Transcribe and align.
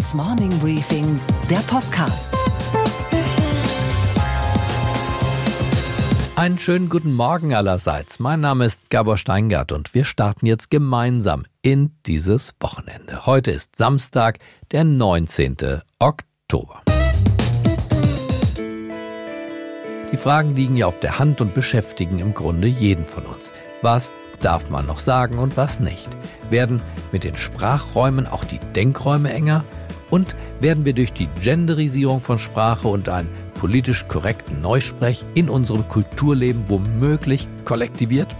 Handelsblatts 0.00 0.14
Morning 0.14 0.58
Briefing, 0.60 1.20
der 1.50 1.58
Podcast. 1.58 2.34
Einen 6.36 6.58
schönen 6.58 6.88
guten 6.88 7.12
Morgen 7.12 7.52
allerseits. 7.54 8.18
Mein 8.18 8.40
Name 8.40 8.64
ist 8.64 8.88
Gabor 8.88 9.18
Steingart 9.18 9.72
und 9.72 9.92
wir 9.94 10.06
starten 10.06 10.46
jetzt 10.46 10.70
gemeinsam 10.70 11.44
in 11.60 11.92
dieses 12.06 12.54
Wochenende. 12.60 13.26
Heute 13.26 13.50
ist 13.50 13.76
Samstag, 13.76 14.38
der 14.72 14.84
19. 14.84 15.56
Oktober. 15.98 16.82
Die 20.12 20.16
Fragen 20.16 20.56
liegen 20.56 20.76
ja 20.76 20.86
auf 20.86 20.98
der 21.00 21.18
Hand 21.18 21.42
und 21.42 21.52
beschäftigen 21.52 22.20
im 22.20 22.32
Grunde 22.32 22.68
jeden 22.68 23.04
von 23.04 23.26
uns. 23.26 23.52
Was 23.82 24.10
darf 24.40 24.70
man 24.70 24.86
noch 24.86 24.98
sagen 24.98 25.38
und 25.38 25.56
was 25.56 25.80
nicht? 25.80 26.08
Werden 26.50 26.82
mit 27.12 27.24
den 27.24 27.36
Sprachräumen 27.36 28.26
auch 28.26 28.44
die 28.44 28.60
Denkräume 28.74 29.32
enger? 29.32 29.64
Und 30.10 30.34
werden 30.60 30.84
wir 30.84 30.92
durch 30.92 31.12
die 31.12 31.28
Genderisierung 31.42 32.20
von 32.20 32.38
Sprache 32.38 32.88
und 32.88 33.08
einen 33.08 33.28
politisch 33.54 34.08
korrekten 34.08 34.60
Neusprech 34.60 35.24
in 35.34 35.48
unserem 35.48 35.86
Kulturleben 35.88 36.64
womöglich 36.68 37.48
kollektiviert? 37.64 38.34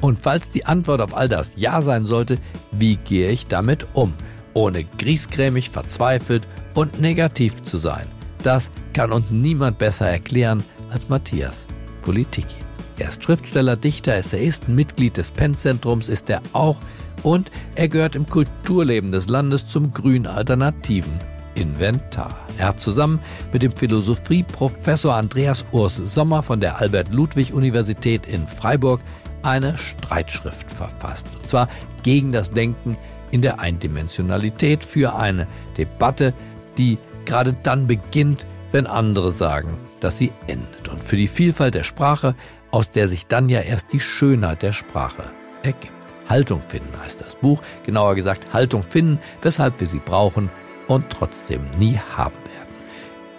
Und 0.00 0.18
falls 0.18 0.50
die 0.50 0.64
Antwort 0.64 1.00
auf 1.00 1.16
all 1.16 1.28
das 1.28 1.52
Ja 1.56 1.82
sein 1.82 2.06
sollte, 2.06 2.38
wie 2.72 2.96
gehe 2.96 3.30
ich 3.30 3.46
damit 3.46 3.86
um, 3.94 4.14
ohne 4.54 4.84
griesgrämig, 4.84 5.70
verzweifelt 5.70 6.48
und 6.74 7.00
negativ 7.00 7.62
zu 7.62 7.78
sein? 7.78 8.06
Das 8.42 8.70
kann 8.92 9.12
uns 9.12 9.30
niemand 9.30 9.78
besser 9.78 10.06
erklären 10.08 10.62
als 10.90 11.08
Matthias 11.08 11.66
Politiki. 12.02 12.63
Er 12.96 13.08
ist 13.08 13.22
Schriftsteller, 13.24 13.76
Dichter, 13.76 14.14
Essayist, 14.14 14.68
Mitglied 14.68 15.16
des 15.16 15.30
Pennzentrums 15.30 16.08
ist 16.08 16.30
er 16.30 16.40
auch 16.52 16.78
und 17.22 17.50
er 17.74 17.88
gehört 17.88 18.14
im 18.14 18.26
Kulturleben 18.26 19.10
des 19.10 19.28
Landes 19.28 19.66
zum 19.66 19.92
grün 19.92 20.26
alternativen 20.26 21.18
Inventar. 21.54 22.36
Er 22.58 22.68
hat 22.68 22.80
zusammen 22.80 23.20
mit 23.52 23.62
dem 23.62 23.72
Philosophieprofessor 23.72 25.14
Andreas 25.14 25.64
Urs 25.72 25.96
Sommer 25.96 26.42
von 26.42 26.60
der 26.60 26.78
Albert-Ludwig-Universität 26.78 28.26
in 28.26 28.46
Freiburg 28.46 29.00
eine 29.42 29.76
Streitschrift 29.76 30.70
verfasst. 30.70 31.28
Und 31.40 31.48
zwar 31.48 31.68
gegen 32.02 32.32
das 32.32 32.52
Denken 32.52 32.96
in 33.30 33.42
der 33.42 33.58
Eindimensionalität 33.58 34.84
für 34.84 35.16
eine 35.16 35.46
Debatte, 35.76 36.32
die 36.78 36.98
gerade 37.24 37.54
dann 37.62 37.86
beginnt, 37.86 38.46
wenn 38.72 38.86
andere 38.86 39.32
sagen, 39.32 39.76
dass 40.00 40.18
sie 40.18 40.32
endet. 40.46 40.88
Und 40.88 41.02
für 41.02 41.16
die 41.16 41.28
Vielfalt 41.28 41.74
der 41.74 41.84
Sprache 41.84 42.34
aus 42.74 42.90
der 42.90 43.06
sich 43.06 43.28
dann 43.28 43.48
ja 43.48 43.60
erst 43.60 43.92
die 43.92 44.00
Schönheit 44.00 44.62
der 44.62 44.72
Sprache 44.72 45.30
ergibt. 45.62 45.92
Haltung 46.28 46.60
finden 46.60 46.92
heißt 47.00 47.20
das 47.20 47.36
Buch, 47.36 47.62
genauer 47.86 48.16
gesagt 48.16 48.52
Haltung 48.52 48.82
finden, 48.82 49.20
weshalb 49.42 49.78
wir 49.78 49.86
sie 49.86 50.00
brauchen 50.04 50.50
und 50.88 51.08
trotzdem 51.08 51.60
nie 51.78 51.96
haben 52.16 52.34
werden. 52.34 52.74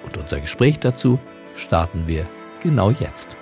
Und 0.06 0.16
unser 0.16 0.40
Gespräch 0.40 0.80
dazu 0.80 1.20
starten 1.58 2.08
wir 2.08 2.26
genau 2.64 2.92
jetzt. 2.92 3.36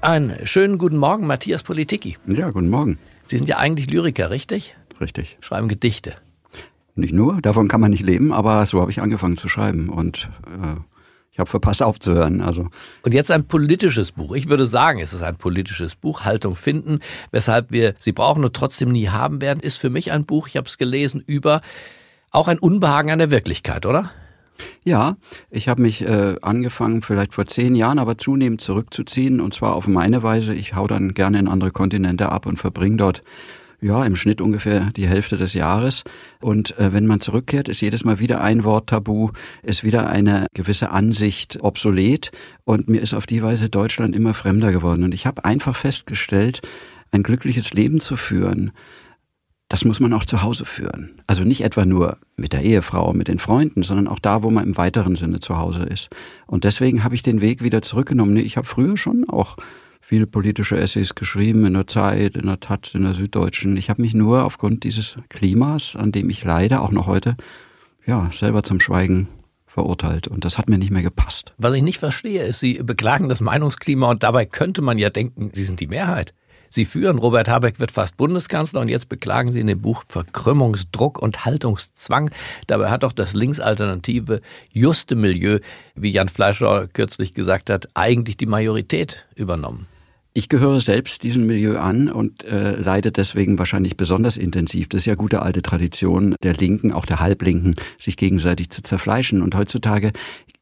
Einen 0.00 0.44
schönen 0.44 0.78
guten 0.78 0.96
Morgen, 0.96 1.28
Matthias 1.28 1.62
Politiki. 1.62 2.16
Ja, 2.26 2.50
guten 2.50 2.68
Morgen. 2.68 2.98
Sie 3.28 3.36
sind 3.36 3.48
ja 3.48 3.58
eigentlich 3.58 3.88
Lyriker, 3.88 4.30
richtig? 4.30 4.74
Richtig. 5.00 5.38
Schreiben 5.40 5.68
Gedichte. 5.68 6.16
Nicht 6.94 7.12
nur, 7.14 7.40
davon 7.40 7.68
kann 7.68 7.80
man 7.80 7.90
nicht 7.90 8.04
leben, 8.04 8.32
aber 8.32 8.64
so 8.66 8.80
habe 8.80 8.90
ich 8.90 9.00
angefangen 9.00 9.36
zu 9.36 9.48
schreiben 9.48 9.88
und 9.88 10.28
äh, 10.46 10.80
ich 11.32 11.38
habe 11.38 11.48
verpasst 11.48 11.82
aufzuhören. 11.82 12.40
Also. 12.40 12.68
Und 13.02 13.14
jetzt 13.14 13.30
ein 13.30 13.46
politisches 13.46 14.12
Buch. 14.12 14.34
Ich 14.34 14.48
würde 14.48 14.66
sagen, 14.66 14.98
es 15.00 15.12
ist 15.12 15.22
ein 15.22 15.36
politisches 15.36 15.94
Buch, 15.94 16.24
Haltung 16.24 16.56
finden, 16.56 16.98
weshalb 17.30 17.70
wir 17.70 17.94
sie 17.98 18.12
brauchen 18.12 18.44
und 18.44 18.54
trotzdem 18.54 18.90
nie 18.90 19.08
haben 19.08 19.40
werden, 19.40 19.60
ist 19.60 19.78
für 19.78 19.90
mich 19.90 20.12
ein 20.12 20.26
Buch, 20.26 20.48
ich 20.48 20.56
habe 20.56 20.68
es 20.68 20.76
gelesen, 20.76 21.22
über 21.24 21.60
auch 22.30 22.48
ein 22.48 22.58
Unbehagen 22.58 23.10
an 23.10 23.18
der 23.18 23.30
Wirklichkeit, 23.30 23.86
oder? 23.86 24.10
Ja, 24.84 25.16
ich 25.50 25.68
habe 25.68 25.82
mich 25.82 26.02
äh, 26.02 26.36
angefangen, 26.42 27.02
vielleicht 27.02 27.34
vor 27.34 27.46
zehn 27.46 27.74
Jahren, 27.74 27.98
aber 27.98 28.18
zunehmend 28.18 28.60
zurückzuziehen 28.60 29.40
und 29.40 29.54
zwar 29.54 29.74
auf 29.74 29.86
meine 29.86 30.22
Weise. 30.22 30.54
Ich 30.54 30.74
hau 30.74 30.86
dann 30.86 31.14
gerne 31.14 31.38
in 31.38 31.48
andere 31.48 31.70
Kontinente 31.70 32.30
ab 32.30 32.46
und 32.46 32.58
verbringe 32.58 32.96
dort 32.96 33.22
ja, 33.80 34.04
im 34.04 34.16
Schnitt 34.16 34.40
ungefähr 34.40 34.90
die 34.96 35.06
Hälfte 35.06 35.36
des 35.36 35.54
Jahres. 35.54 36.04
Und 36.40 36.78
äh, 36.78 36.92
wenn 36.92 37.06
man 37.06 37.20
zurückkehrt, 37.20 37.68
ist 37.68 37.80
jedes 37.80 38.04
Mal 38.04 38.18
wieder 38.18 38.40
ein 38.40 38.64
Wort 38.64 38.88
tabu, 38.88 39.30
ist 39.62 39.84
wieder 39.84 40.08
eine 40.08 40.46
gewisse 40.54 40.90
Ansicht 40.90 41.58
obsolet. 41.62 42.30
Und 42.64 42.88
mir 42.88 43.00
ist 43.00 43.14
auf 43.14 43.26
die 43.26 43.42
Weise 43.42 43.68
Deutschland 43.68 44.14
immer 44.14 44.34
fremder 44.34 44.72
geworden. 44.72 45.04
Und 45.04 45.14
ich 45.14 45.26
habe 45.26 45.44
einfach 45.44 45.76
festgestellt, 45.76 46.60
ein 47.10 47.22
glückliches 47.22 47.72
Leben 47.72 48.00
zu 48.00 48.16
führen, 48.16 48.72
das 49.70 49.84
muss 49.84 50.00
man 50.00 50.12
auch 50.12 50.24
zu 50.24 50.42
Hause 50.42 50.64
führen. 50.64 51.22
Also 51.28 51.44
nicht 51.44 51.60
etwa 51.60 51.84
nur 51.84 52.18
mit 52.36 52.52
der 52.52 52.62
Ehefrau, 52.62 53.12
mit 53.12 53.28
den 53.28 53.38
Freunden, 53.38 53.84
sondern 53.84 54.08
auch 54.08 54.18
da, 54.18 54.42
wo 54.42 54.50
man 54.50 54.64
im 54.64 54.76
weiteren 54.76 55.14
Sinne 55.14 55.38
zu 55.38 55.58
Hause 55.58 55.84
ist. 55.84 56.08
Und 56.48 56.64
deswegen 56.64 57.04
habe 57.04 57.14
ich 57.14 57.22
den 57.22 57.40
Weg 57.40 57.62
wieder 57.62 57.80
zurückgenommen. 57.80 58.36
Ich 58.36 58.56
habe 58.56 58.66
früher 58.66 58.96
schon 58.96 59.28
auch 59.28 59.56
viele 60.00 60.26
politische 60.26 60.78
Essays 60.78 61.14
geschrieben 61.14 61.64
in 61.66 61.74
der 61.74 61.86
Zeit, 61.86 62.36
in 62.36 62.46
der 62.46 62.60
Taz, 62.60 62.94
in 62.94 63.04
der 63.04 63.14
Süddeutschen. 63.14 63.76
Ich 63.76 63.90
habe 63.90 64.02
mich 64.02 64.14
nur 64.14 64.44
aufgrund 64.44 64.84
dieses 64.84 65.16
Klimas, 65.28 65.96
an 65.96 66.12
dem 66.12 66.30
ich 66.30 66.44
leider 66.44 66.82
auch 66.82 66.90
noch 66.90 67.06
heute 67.06 67.36
ja 68.06 68.30
selber 68.32 68.62
zum 68.62 68.80
Schweigen 68.80 69.28
verurteilt 69.66 70.26
und 70.26 70.44
das 70.44 70.58
hat 70.58 70.68
mir 70.68 70.78
nicht 70.78 70.90
mehr 70.90 71.02
gepasst. 71.02 71.52
Was 71.58 71.74
ich 71.74 71.82
nicht 71.82 71.98
verstehe, 71.98 72.42
ist, 72.42 72.58
Sie 72.58 72.74
beklagen 72.82 73.28
das 73.28 73.40
Meinungsklima 73.40 74.10
und 74.10 74.22
dabei 74.22 74.44
könnte 74.44 74.82
man 74.82 74.98
ja 74.98 75.10
denken, 75.10 75.50
Sie 75.54 75.64
sind 75.64 75.80
die 75.80 75.86
Mehrheit. 75.86 76.34
Sie 76.72 76.84
führen, 76.84 77.18
Robert 77.18 77.48
Habeck 77.48 77.80
wird 77.80 77.90
fast 77.90 78.16
Bundeskanzler 78.16 78.80
und 78.80 78.88
jetzt 78.88 79.08
beklagen 79.08 79.50
Sie 79.50 79.58
in 79.58 79.66
dem 79.66 79.80
Buch 79.80 80.04
Verkrümmungsdruck 80.08 81.18
und 81.20 81.44
Haltungszwang. 81.44 82.30
Dabei 82.68 82.90
hat 82.90 83.02
doch 83.02 83.12
das 83.12 83.34
linksalternative 83.34 84.40
juste 84.72 85.16
Milieu, 85.16 85.58
wie 85.96 86.10
Jan 86.10 86.28
Fleischer 86.28 86.86
kürzlich 86.86 87.34
gesagt 87.34 87.70
hat, 87.70 87.88
eigentlich 87.94 88.36
die 88.36 88.46
Majorität 88.46 89.26
übernommen. 89.34 89.88
Ich 90.32 90.48
gehöre 90.48 90.78
selbst 90.78 91.24
diesem 91.24 91.46
Milieu 91.46 91.78
an 91.78 92.08
und 92.08 92.44
äh, 92.44 92.76
leide 92.76 93.10
deswegen 93.10 93.58
wahrscheinlich 93.58 93.96
besonders 93.96 94.36
intensiv. 94.36 94.88
Das 94.88 95.00
ist 95.00 95.06
ja 95.06 95.16
gute 95.16 95.42
alte 95.42 95.60
Tradition 95.60 96.36
der 96.44 96.54
Linken, 96.54 96.92
auch 96.92 97.04
der 97.04 97.18
Halblinken, 97.18 97.74
sich 97.98 98.16
gegenseitig 98.16 98.70
zu 98.70 98.80
zerfleischen. 98.80 99.42
Und 99.42 99.56
heutzutage 99.56 100.12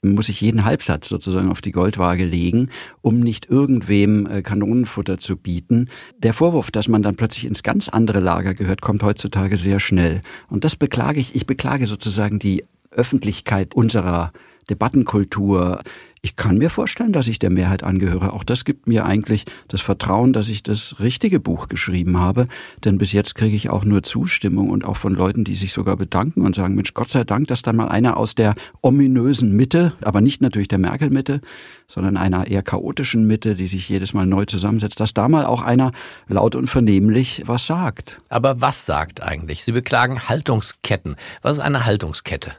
muss 0.01 0.31
ich 0.31 0.41
jeden 0.41 0.65
Halbsatz 0.65 1.11
sozusagen 1.11 1.51
auf 1.51 1.61
die 1.61 1.73
Goldwaage 1.73 2.25
legen, 2.25 2.71
um 3.03 3.21
nicht 3.21 3.51
irgendwem 3.51 4.27
äh, 4.27 4.41
Kanonenfutter 4.41 5.19
zu 5.19 5.37
bieten. 5.37 5.91
Der 6.17 6.33
Vorwurf, 6.33 6.71
dass 6.71 6.89
man 6.89 7.03
dann 7.03 7.17
plötzlich 7.17 7.45
ins 7.45 7.63
ganz 7.63 7.91
andere 7.91 8.21
Lager 8.21 8.55
gehört, 8.55 8.81
kommt 8.81 9.03
heutzutage 9.03 9.59
sehr 9.59 9.81
schnell. 9.81 10.23
Und 10.49 10.65
das 10.65 10.77
beklage 10.77 11.21
ich. 11.21 11.35
Ich 11.35 11.45
beklage 11.45 11.87
sozusagen 11.87 12.39
die 12.39 12.65
Öffentlichkeit 12.91 13.75
unserer 13.75 14.31
Debattenkultur. 14.71 15.81
Ich 16.21 16.37
kann 16.37 16.59
mir 16.59 16.71
vorstellen, 16.71 17.13
dass 17.13 17.29
ich 17.29 17.39
der 17.39 17.51
Mehrheit 17.51 17.85
angehöre. 17.85 18.33
Auch 18.33 18.45
das 18.45 18.65
gibt 18.65 18.89
mir 18.89 19.05
eigentlich 19.07 19.45
das 19.69 19.81
Vertrauen, 19.81 20.33
dass 20.33 20.49
ich 20.49 20.63
das 20.63 20.97
richtige 21.01 21.39
Buch 21.41 21.69
geschrieben 21.69 22.19
habe. 22.19 22.49
Denn 22.85 22.99
bis 22.99 23.13
jetzt 23.13 23.35
kriege 23.35 23.55
ich 23.55 23.71
auch 23.71 23.85
nur 23.85 24.03
Zustimmung 24.03 24.71
und 24.71 24.85
auch 24.85 24.97
von 24.97 25.15
Leuten, 25.15 25.45
die 25.45 25.55
sich 25.55 25.73
sogar 25.73 25.97
bedanken 25.97 26.45
und 26.45 26.55
sagen, 26.55 26.75
Mensch, 26.75 26.95
Gott 26.95 27.11
sei 27.11 27.25
Dank, 27.25 27.49
dass 27.49 27.63
da 27.63 27.73
mal 27.73 27.89
einer 27.89 28.17
aus 28.17 28.35
der 28.35 28.55
ominösen 28.83 29.55
Mitte, 29.55 29.93
aber 30.03 30.21
nicht 30.21 30.43
natürlich 30.43 30.69
der 30.69 30.79
Merkel-Mitte, 30.79 31.41
sondern 31.87 32.17
einer 32.17 32.47
eher 32.47 32.63
chaotischen 32.63 33.27
Mitte, 33.27 33.55
die 33.55 33.67
sich 33.67 33.89
jedes 33.89 34.13
Mal 34.13 34.27
neu 34.27 34.45
zusammensetzt, 34.45 35.01
dass 35.01 35.15
da 35.15 35.29
mal 35.29 35.47
auch 35.47 35.63
einer 35.63 35.93
laut 36.27 36.55
und 36.55 36.69
vernehmlich 36.69 37.45
was 37.47 37.67
sagt. 37.67 38.21
Aber 38.29 38.61
was 38.61 38.87
sagt 38.87 39.23
eigentlich? 39.23 39.65
Sie 39.65 39.73
beklagen 39.73 40.29
Haltungsketten. 40.29 41.17
Was 41.43 41.55
ist 41.59 41.65
eine 41.65 41.87
Haltungskette? 41.87 42.57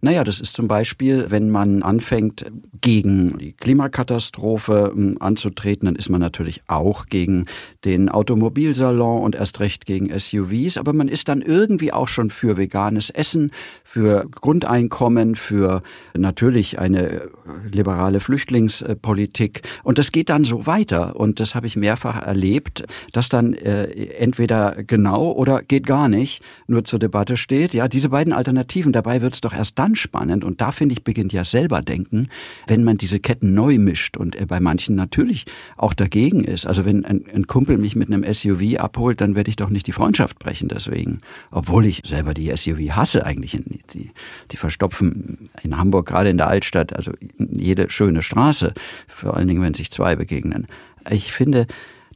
Naja, 0.00 0.24
das 0.24 0.40
ist 0.40 0.54
zum 0.54 0.68
Beispiel, 0.68 1.26
wenn 1.30 1.50
man 1.50 1.82
anfängt, 1.82 2.46
gegen 2.80 3.38
die 3.38 3.52
Klimakatastrophe 3.52 4.92
hm, 4.94 5.16
anzutreten, 5.20 5.86
dann 5.86 5.96
ist 5.96 6.08
man 6.08 6.20
natürlich 6.20 6.62
auch 6.68 7.06
gegen 7.06 7.46
den 7.84 8.08
Automobilsalon 8.08 9.22
und 9.22 9.34
erst 9.34 9.60
recht 9.60 9.86
gegen 9.86 10.16
SUVs, 10.16 10.76
aber 10.76 10.92
man 10.92 11.08
ist 11.08 11.28
dann 11.28 11.42
irgendwie 11.42 11.92
auch 11.92 12.08
schon 12.08 12.30
für 12.30 12.56
veganes 12.56 13.10
Essen, 13.10 13.50
für 13.84 14.26
Grundeinkommen, 14.30 15.34
für 15.34 15.82
natürlich 16.14 16.78
eine 16.78 17.28
liberale 17.70 18.20
Flüchtlingspolitik. 18.20 19.62
Und 19.82 19.98
das 19.98 20.12
geht 20.12 20.28
dann 20.28 20.44
so 20.44 20.66
weiter. 20.66 21.16
Und 21.16 21.40
das 21.40 21.54
habe 21.54 21.66
ich 21.66 21.76
mehrfach 21.76 22.20
erlebt, 22.20 22.84
dass 23.12 23.28
dann 23.28 23.54
äh, 23.54 23.84
entweder 24.18 24.82
genau 24.86 25.32
oder 25.32 25.62
geht 25.62 25.86
gar 25.86 26.08
nicht 26.08 26.42
nur 26.66 26.84
zur 26.84 26.98
Debatte 26.98 27.36
steht. 27.36 27.74
Ja, 27.74 27.88
diese 27.88 28.10
beiden 28.10 28.32
Alternativen, 28.32 28.92
dabei 28.92 29.22
wird 29.22 29.34
es 29.34 29.40
doch 29.40 29.52
erst 29.52 29.77
dann 29.78 29.96
spannend 29.96 30.44
und 30.44 30.60
da 30.60 30.72
finde 30.72 30.94
ich 30.94 31.04
beginnt 31.04 31.32
ja 31.32 31.44
selber 31.44 31.82
denken, 31.82 32.28
wenn 32.66 32.84
man 32.84 32.98
diese 32.98 33.20
Ketten 33.20 33.54
neu 33.54 33.78
mischt 33.78 34.16
und 34.16 34.36
bei 34.48 34.60
manchen 34.60 34.96
natürlich 34.96 35.44
auch 35.76 35.94
dagegen 35.94 36.44
ist. 36.44 36.66
Also 36.66 36.84
wenn 36.84 37.04
ein, 37.04 37.24
ein 37.32 37.46
Kumpel 37.46 37.78
mich 37.78 37.96
mit 37.96 38.12
einem 38.12 38.24
SUV 38.32 38.78
abholt, 38.78 39.20
dann 39.20 39.34
werde 39.34 39.50
ich 39.50 39.56
doch 39.56 39.70
nicht 39.70 39.86
die 39.86 39.92
Freundschaft 39.92 40.38
brechen 40.38 40.68
deswegen, 40.68 41.18
obwohl 41.50 41.86
ich 41.86 42.02
selber 42.04 42.34
die 42.34 42.54
SUV 42.54 42.90
hasse 42.90 43.24
eigentlich. 43.24 43.58
Die, 43.92 44.10
die 44.50 44.56
verstopfen 44.56 45.48
in 45.62 45.76
Hamburg 45.76 46.06
gerade 46.06 46.30
in 46.30 46.36
der 46.36 46.48
Altstadt, 46.48 46.94
also 46.94 47.12
jede 47.38 47.90
schöne 47.90 48.22
Straße, 48.22 48.74
vor 49.06 49.36
allen 49.36 49.48
Dingen 49.48 49.62
wenn 49.62 49.74
sich 49.74 49.90
zwei 49.90 50.16
begegnen. 50.16 50.66
Ich 51.10 51.32
finde, 51.32 51.66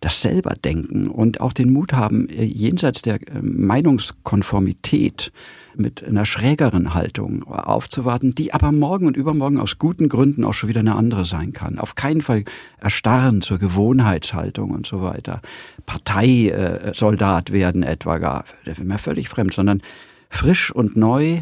das 0.02 0.20
selber 0.20 0.54
denken 0.54 1.06
und 1.06 1.40
auch 1.40 1.52
den 1.52 1.72
Mut 1.72 1.92
haben, 1.92 2.28
äh, 2.28 2.44
jenseits 2.44 3.02
der 3.02 3.14
äh, 3.14 3.40
Meinungskonformität 3.40 5.32
mit 5.74 6.04
einer 6.04 6.26
schrägeren 6.26 6.92
Haltung 6.92 7.44
aufzuwarten, 7.44 8.34
die 8.34 8.52
aber 8.52 8.72
morgen 8.72 9.06
und 9.06 9.16
übermorgen 9.16 9.58
aus 9.58 9.78
guten 9.78 10.10
Gründen 10.10 10.44
auch 10.44 10.52
schon 10.52 10.68
wieder 10.68 10.80
eine 10.80 10.96
andere 10.96 11.24
sein 11.24 11.54
kann. 11.54 11.78
Auf 11.78 11.94
keinen 11.94 12.20
Fall 12.20 12.44
erstarren 12.78 13.40
zur 13.40 13.58
Gewohnheitshaltung 13.58 14.70
und 14.70 14.86
so 14.86 15.00
weiter. 15.00 15.40
Parteisoldat 15.86 17.52
werden 17.52 17.82
etwa 17.84 18.18
gar, 18.18 18.44
der 18.66 18.76
wäre 18.76 18.86
mir 18.86 18.98
völlig 18.98 19.30
fremd, 19.30 19.54
sondern 19.54 19.80
frisch 20.28 20.70
und 20.70 20.96
neu 20.96 21.40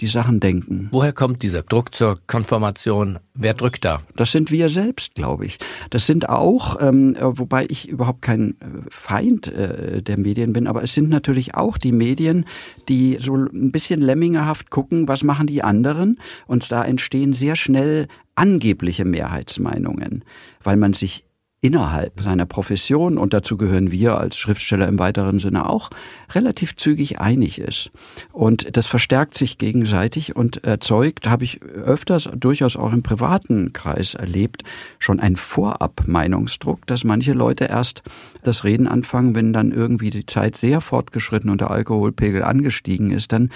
die 0.00 0.06
Sachen 0.06 0.40
denken. 0.40 0.88
Woher 0.90 1.12
kommt 1.12 1.42
dieser 1.42 1.62
Druck 1.62 1.94
zur 1.94 2.18
Konformation? 2.26 3.18
Wer 3.34 3.54
drückt 3.54 3.84
da? 3.84 4.00
Das 4.16 4.32
sind 4.32 4.50
wir 4.50 4.68
selbst, 4.68 5.14
glaube 5.14 5.46
ich. 5.46 5.58
Das 5.90 6.06
sind 6.06 6.28
auch, 6.28 6.80
ähm, 6.80 7.16
wobei 7.20 7.66
ich 7.68 7.88
überhaupt 7.88 8.22
kein 8.22 8.50
äh, 8.50 8.54
Feind 8.90 9.46
äh, 9.46 10.02
der 10.02 10.18
Medien 10.18 10.52
bin, 10.52 10.66
aber 10.66 10.82
es 10.82 10.94
sind 10.94 11.10
natürlich 11.10 11.54
auch 11.54 11.78
die 11.78 11.92
Medien, 11.92 12.44
die 12.88 13.18
so 13.20 13.36
ein 13.36 13.70
bisschen 13.70 14.02
lemmingerhaft 14.02 14.70
gucken, 14.70 15.06
was 15.06 15.22
machen 15.22 15.46
die 15.46 15.62
anderen? 15.62 16.18
Und 16.46 16.70
da 16.72 16.84
entstehen 16.84 17.32
sehr 17.32 17.54
schnell 17.54 18.08
angebliche 18.34 19.04
Mehrheitsmeinungen, 19.04 20.24
weil 20.62 20.76
man 20.76 20.92
sich 20.92 21.24
innerhalb 21.64 22.20
seiner 22.20 22.44
Profession, 22.44 23.16
und 23.16 23.32
dazu 23.32 23.56
gehören 23.56 23.90
wir 23.90 24.18
als 24.18 24.36
Schriftsteller 24.36 24.86
im 24.86 24.98
weiteren 24.98 25.40
Sinne 25.40 25.66
auch, 25.66 25.88
relativ 26.34 26.76
zügig 26.76 27.20
einig 27.20 27.58
ist. 27.58 27.90
Und 28.32 28.76
das 28.76 28.86
verstärkt 28.86 29.34
sich 29.34 29.56
gegenseitig 29.56 30.36
und 30.36 30.62
erzeugt, 30.62 31.26
habe 31.26 31.44
ich 31.44 31.62
öfters 31.62 32.28
durchaus 32.36 32.76
auch 32.76 32.92
im 32.92 33.02
privaten 33.02 33.72
Kreis 33.72 34.14
erlebt, 34.14 34.62
schon 34.98 35.20
ein 35.20 35.36
Vorab-Meinungsdruck, 35.36 36.86
dass 36.86 37.02
manche 37.02 37.32
Leute 37.32 37.64
erst 37.64 38.02
das 38.42 38.64
Reden 38.64 38.86
anfangen, 38.86 39.34
wenn 39.34 39.54
dann 39.54 39.72
irgendwie 39.72 40.10
die 40.10 40.26
Zeit 40.26 40.58
sehr 40.58 40.82
fortgeschritten 40.82 41.48
und 41.48 41.62
der 41.62 41.70
Alkoholpegel 41.70 42.42
angestiegen 42.42 43.10
ist, 43.10 43.32
dann 43.32 43.48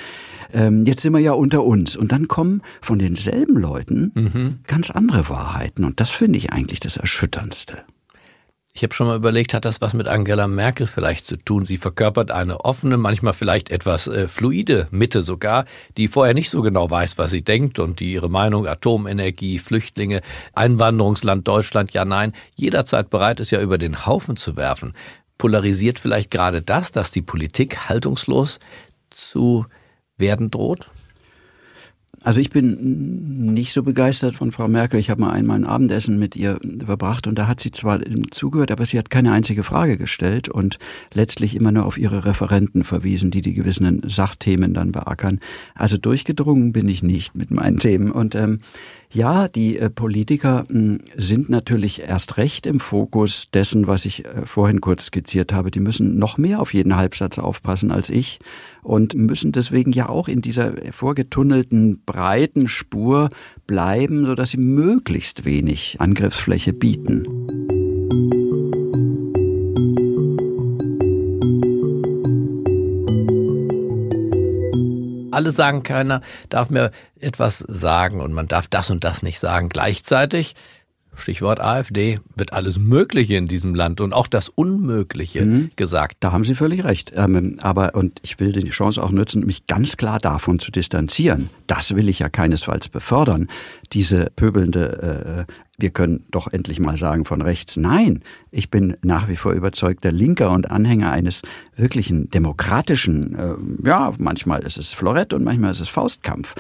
ähm, 0.54 0.84
jetzt 0.86 1.02
sind 1.02 1.12
wir 1.12 1.20
ja 1.20 1.32
unter 1.32 1.62
uns. 1.62 1.94
Und 1.94 2.10
dann 2.10 2.26
kommen 2.26 2.62
von 2.80 2.98
denselben 2.98 3.58
Leuten 3.58 4.12
mhm. 4.14 4.58
ganz 4.66 4.90
andere 4.90 5.28
Wahrheiten. 5.28 5.84
Und 5.84 6.00
das 6.00 6.08
finde 6.08 6.38
ich 6.38 6.54
eigentlich 6.54 6.80
das 6.80 6.96
Erschütterndste. 6.96 7.84
Ich 8.78 8.84
habe 8.84 8.94
schon 8.94 9.08
mal 9.08 9.16
überlegt, 9.16 9.54
hat 9.54 9.64
das 9.64 9.80
was 9.80 9.92
mit 9.92 10.06
Angela 10.06 10.46
Merkel 10.46 10.86
vielleicht 10.86 11.26
zu 11.26 11.36
tun? 11.36 11.64
Sie 11.64 11.78
verkörpert 11.78 12.30
eine 12.30 12.64
offene, 12.64 12.96
manchmal 12.96 13.32
vielleicht 13.32 13.72
etwas 13.72 14.06
äh, 14.06 14.28
fluide 14.28 14.86
Mitte 14.92 15.22
sogar, 15.22 15.64
die 15.96 16.06
vorher 16.06 16.32
nicht 16.32 16.48
so 16.48 16.62
genau 16.62 16.88
weiß, 16.88 17.18
was 17.18 17.32
sie 17.32 17.42
denkt 17.42 17.80
und 17.80 17.98
die 17.98 18.12
ihre 18.12 18.30
Meinung 18.30 18.68
Atomenergie, 18.68 19.58
Flüchtlinge, 19.58 20.20
Einwanderungsland 20.52 21.48
Deutschland, 21.48 21.92
ja 21.92 22.04
nein, 22.04 22.34
jederzeit 22.54 23.10
bereit 23.10 23.40
ist, 23.40 23.50
ja 23.50 23.60
über 23.60 23.78
den 23.78 24.06
Haufen 24.06 24.36
zu 24.36 24.56
werfen. 24.56 24.92
Polarisiert 25.38 25.98
vielleicht 25.98 26.30
gerade 26.30 26.62
das, 26.62 26.92
dass 26.92 27.10
die 27.10 27.22
Politik 27.22 27.88
haltungslos 27.88 28.60
zu 29.10 29.66
werden 30.18 30.52
droht? 30.52 30.88
Also 32.24 32.40
ich 32.40 32.50
bin 32.50 33.52
nicht 33.54 33.72
so 33.72 33.84
begeistert 33.84 34.34
von 34.34 34.50
Frau 34.50 34.66
Merkel. 34.66 34.98
Ich 34.98 35.08
habe 35.08 35.20
mal 35.20 35.30
einmal 35.30 35.56
ein 35.56 35.64
Abendessen 35.64 36.18
mit 36.18 36.34
ihr 36.34 36.58
verbracht 36.84 37.26
und 37.28 37.38
da 37.38 37.46
hat 37.46 37.60
sie 37.60 37.70
zwar 37.70 38.00
zugehört, 38.30 38.72
aber 38.72 38.86
sie 38.86 38.98
hat 38.98 39.08
keine 39.08 39.32
einzige 39.32 39.62
Frage 39.62 39.96
gestellt 39.96 40.48
und 40.48 40.78
letztlich 41.12 41.54
immer 41.54 41.70
nur 41.70 41.86
auf 41.86 41.96
ihre 41.96 42.24
Referenten 42.24 42.82
verwiesen, 42.82 43.30
die 43.30 43.40
die 43.40 43.54
gewissen 43.54 44.02
Sachthemen 44.08 44.74
dann 44.74 44.90
beackern. 44.90 45.38
Also 45.74 45.96
durchgedrungen 45.96 46.72
bin 46.72 46.88
ich 46.88 47.04
nicht 47.04 47.36
mit 47.36 47.52
meinen 47.52 47.78
Themen. 47.78 48.10
Und 48.10 48.34
ähm, 48.34 48.60
ja, 49.10 49.48
die 49.48 49.78
äh, 49.78 49.88
Politiker 49.88 50.66
hm, 50.68 51.00
sind 51.16 51.48
natürlich 51.48 52.02
erst 52.02 52.36
recht 52.36 52.66
im 52.66 52.78
Fokus 52.78 53.50
dessen, 53.52 53.86
was 53.86 54.04
ich 54.04 54.24
äh, 54.24 54.44
vorhin 54.44 54.80
kurz 54.80 55.06
skizziert 55.06 55.52
habe. 55.52 55.70
Die 55.70 55.80
müssen 55.80 56.18
noch 56.18 56.36
mehr 56.36 56.60
auf 56.60 56.74
jeden 56.74 56.96
Halbsatz 56.96 57.38
aufpassen 57.38 57.90
als 57.90 58.10
ich 58.10 58.38
und 58.82 59.14
müssen 59.14 59.52
deswegen 59.52 59.92
ja 59.92 60.08
auch 60.08 60.28
in 60.28 60.42
dieser 60.42 60.72
vorgetunnelten 60.92 62.00
breiten 62.08 62.68
Spur 62.68 63.28
bleiben, 63.66 64.24
sodass 64.24 64.52
sie 64.52 64.56
möglichst 64.56 65.44
wenig 65.44 65.96
Angriffsfläche 66.00 66.72
bieten. 66.72 67.26
alle 75.30 75.52
sagen, 75.52 75.84
keiner 75.84 76.20
darf 76.48 76.68
mir 76.68 76.90
etwas 77.20 77.58
sagen 77.58 78.20
und 78.20 78.32
man 78.32 78.48
darf 78.48 78.66
das 78.66 78.90
und 78.90 79.04
das 79.04 79.22
nicht 79.22 79.38
sagen. 79.38 79.68
Gleichzeitig 79.68 80.56
Stichwort 81.20 81.60
AfD, 81.60 82.20
wird 82.36 82.52
alles 82.52 82.78
Mögliche 82.78 83.36
in 83.36 83.46
diesem 83.46 83.74
Land 83.74 84.00
und 84.00 84.12
auch 84.12 84.26
das 84.26 84.48
Unmögliche 84.48 85.44
mhm. 85.44 85.70
gesagt. 85.76 86.18
Da 86.20 86.32
haben 86.32 86.44
Sie 86.44 86.54
völlig 86.54 86.84
recht. 86.84 87.12
Ähm, 87.14 87.56
aber, 87.60 87.94
und 87.94 88.20
ich 88.22 88.40
will 88.40 88.52
die 88.52 88.70
Chance 88.70 89.02
auch 89.02 89.10
nutzen, 89.10 89.44
mich 89.46 89.66
ganz 89.66 89.96
klar 89.96 90.18
davon 90.18 90.58
zu 90.58 90.70
distanzieren. 90.70 91.50
Das 91.66 91.94
will 91.94 92.08
ich 92.08 92.20
ja 92.20 92.28
keinesfalls 92.28 92.88
befördern. 92.88 93.48
Diese 93.92 94.30
pöbelnde, 94.36 95.46
äh, 95.48 95.52
wir 95.78 95.90
können 95.90 96.24
doch 96.30 96.52
endlich 96.52 96.80
mal 96.80 96.96
sagen 96.96 97.24
von 97.24 97.40
rechts. 97.40 97.76
Nein, 97.76 98.22
ich 98.50 98.70
bin 98.70 98.96
nach 99.02 99.28
wie 99.28 99.36
vor 99.36 99.52
überzeugter 99.52 100.10
Linker 100.10 100.50
und 100.50 100.70
Anhänger 100.70 101.12
eines 101.12 101.42
wirklichen 101.76 102.30
demokratischen, 102.30 103.38
äh, 103.38 103.86
ja, 103.86 104.12
manchmal 104.18 104.62
ist 104.62 104.78
es 104.78 104.88
Florett 104.90 105.32
und 105.32 105.44
manchmal 105.44 105.70
ist 105.70 105.80
es 105.80 105.88
Faustkampf. 105.88 106.54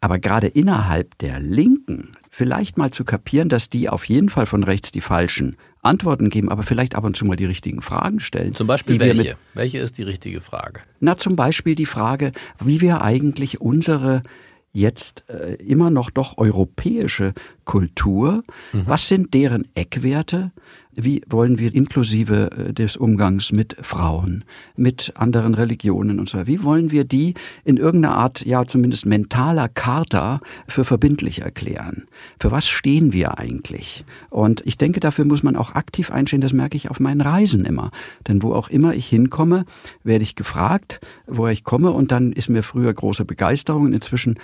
Aber 0.00 0.18
gerade 0.18 0.46
innerhalb 0.46 1.18
der 1.18 1.40
Linken 1.40 2.12
vielleicht 2.30 2.78
mal 2.78 2.90
zu 2.90 3.04
kapieren, 3.04 3.48
dass 3.50 3.68
die 3.68 3.88
auf 3.88 4.06
jeden 4.06 4.30
Fall 4.30 4.46
von 4.46 4.64
rechts 4.64 4.92
die 4.92 5.02
falschen 5.02 5.56
Antworten 5.82 6.30
geben, 6.30 6.48
aber 6.48 6.62
vielleicht 6.62 6.94
ab 6.94 7.04
und 7.04 7.16
zu 7.16 7.24
mal 7.24 7.36
die 7.36 7.44
richtigen 7.44 7.82
Fragen 7.82 8.20
stellen. 8.20 8.54
Zum 8.54 8.66
Beispiel 8.66 8.98
welche? 8.98 9.36
welche 9.54 9.78
ist 9.78 9.98
die 9.98 10.02
richtige 10.02 10.40
Frage? 10.40 10.80
Na, 11.00 11.16
zum 11.16 11.36
Beispiel 11.36 11.74
die 11.74 11.86
Frage, 11.86 12.32
wie 12.62 12.80
wir 12.80 13.02
eigentlich 13.02 13.60
unsere 13.60 14.22
jetzt 14.72 15.24
äh, 15.28 15.54
immer 15.54 15.90
noch 15.90 16.10
doch 16.10 16.38
europäische 16.38 17.34
Kultur, 17.70 18.42
mhm. 18.72 18.82
was 18.86 19.06
sind 19.06 19.32
deren 19.32 19.64
Eckwerte? 19.76 20.50
Wie 20.92 21.22
wollen 21.28 21.60
wir 21.60 21.72
inklusive 21.72 22.50
äh, 22.50 22.72
des 22.72 22.96
Umgangs 22.96 23.52
mit 23.52 23.76
Frauen, 23.80 24.42
mit 24.74 25.12
anderen 25.14 25.54
Religionen 25.54 26.18
und 26.18 26.28
so 26.28 26.38
weiter, 26.38 26.48
wie 26.48 26.64
wollen 26.64 26.90
wir 26.90 27.04
die 27.04 27.34
in 27.64 27.76
irgendeiner 27.76 28.16
Art, 28.16 28.44
ja 28.44 28.66
zumindest 28.66 29.06
mentaler 29.06 29.68
Charta 29.68 30.40
für 30.66 30.84
verbindlich 30.84 31.42
erklären? 31.42 32.08
Für 32.40 32.50
was 32.50 32.66
stehen 32.66 33.12
wir 33.12 33.38
eigentlich? 33.38 34.04
Und 34.30 34.66
ich 34.66 34.76
denke, 34.76 34.98
dafür 34.98 35.24
muss 35.24 35.44
man 35.44 35.54
auch 35.54 35.76
aktiv 35.76 36.10
einstehen, 36.10 36.40
das 36.40 36.52
merke 36.52 36.76
ich 36.76 36.90
auf 36.90 36.98
meinen 36.98 37.20
Reisen 37.20 37.64
immer. 37.64 37.92
Denn 38.26 38.42
wo 38.42 38.52
auch 38.52 38.68
immer 38.68 38.94
ich 38.94 39.06
hinkomme, 39.06 39.64
werde 40.02 40.24
ich 40.24 40.34
gefragt, 40.34 40.98
woher 41.28 41.52
ich 41.52 41.62
komme 41.62 41.92
und 41.92 42.10
dann 42.10 42.32
ist 42.32 42.48
mir 42.48 42.64
früher 42.64 42.92
große 42.92 43.24
Begeisterung 43.24 43.84
und 43.84 43.92
inzwischen 43.92 44.40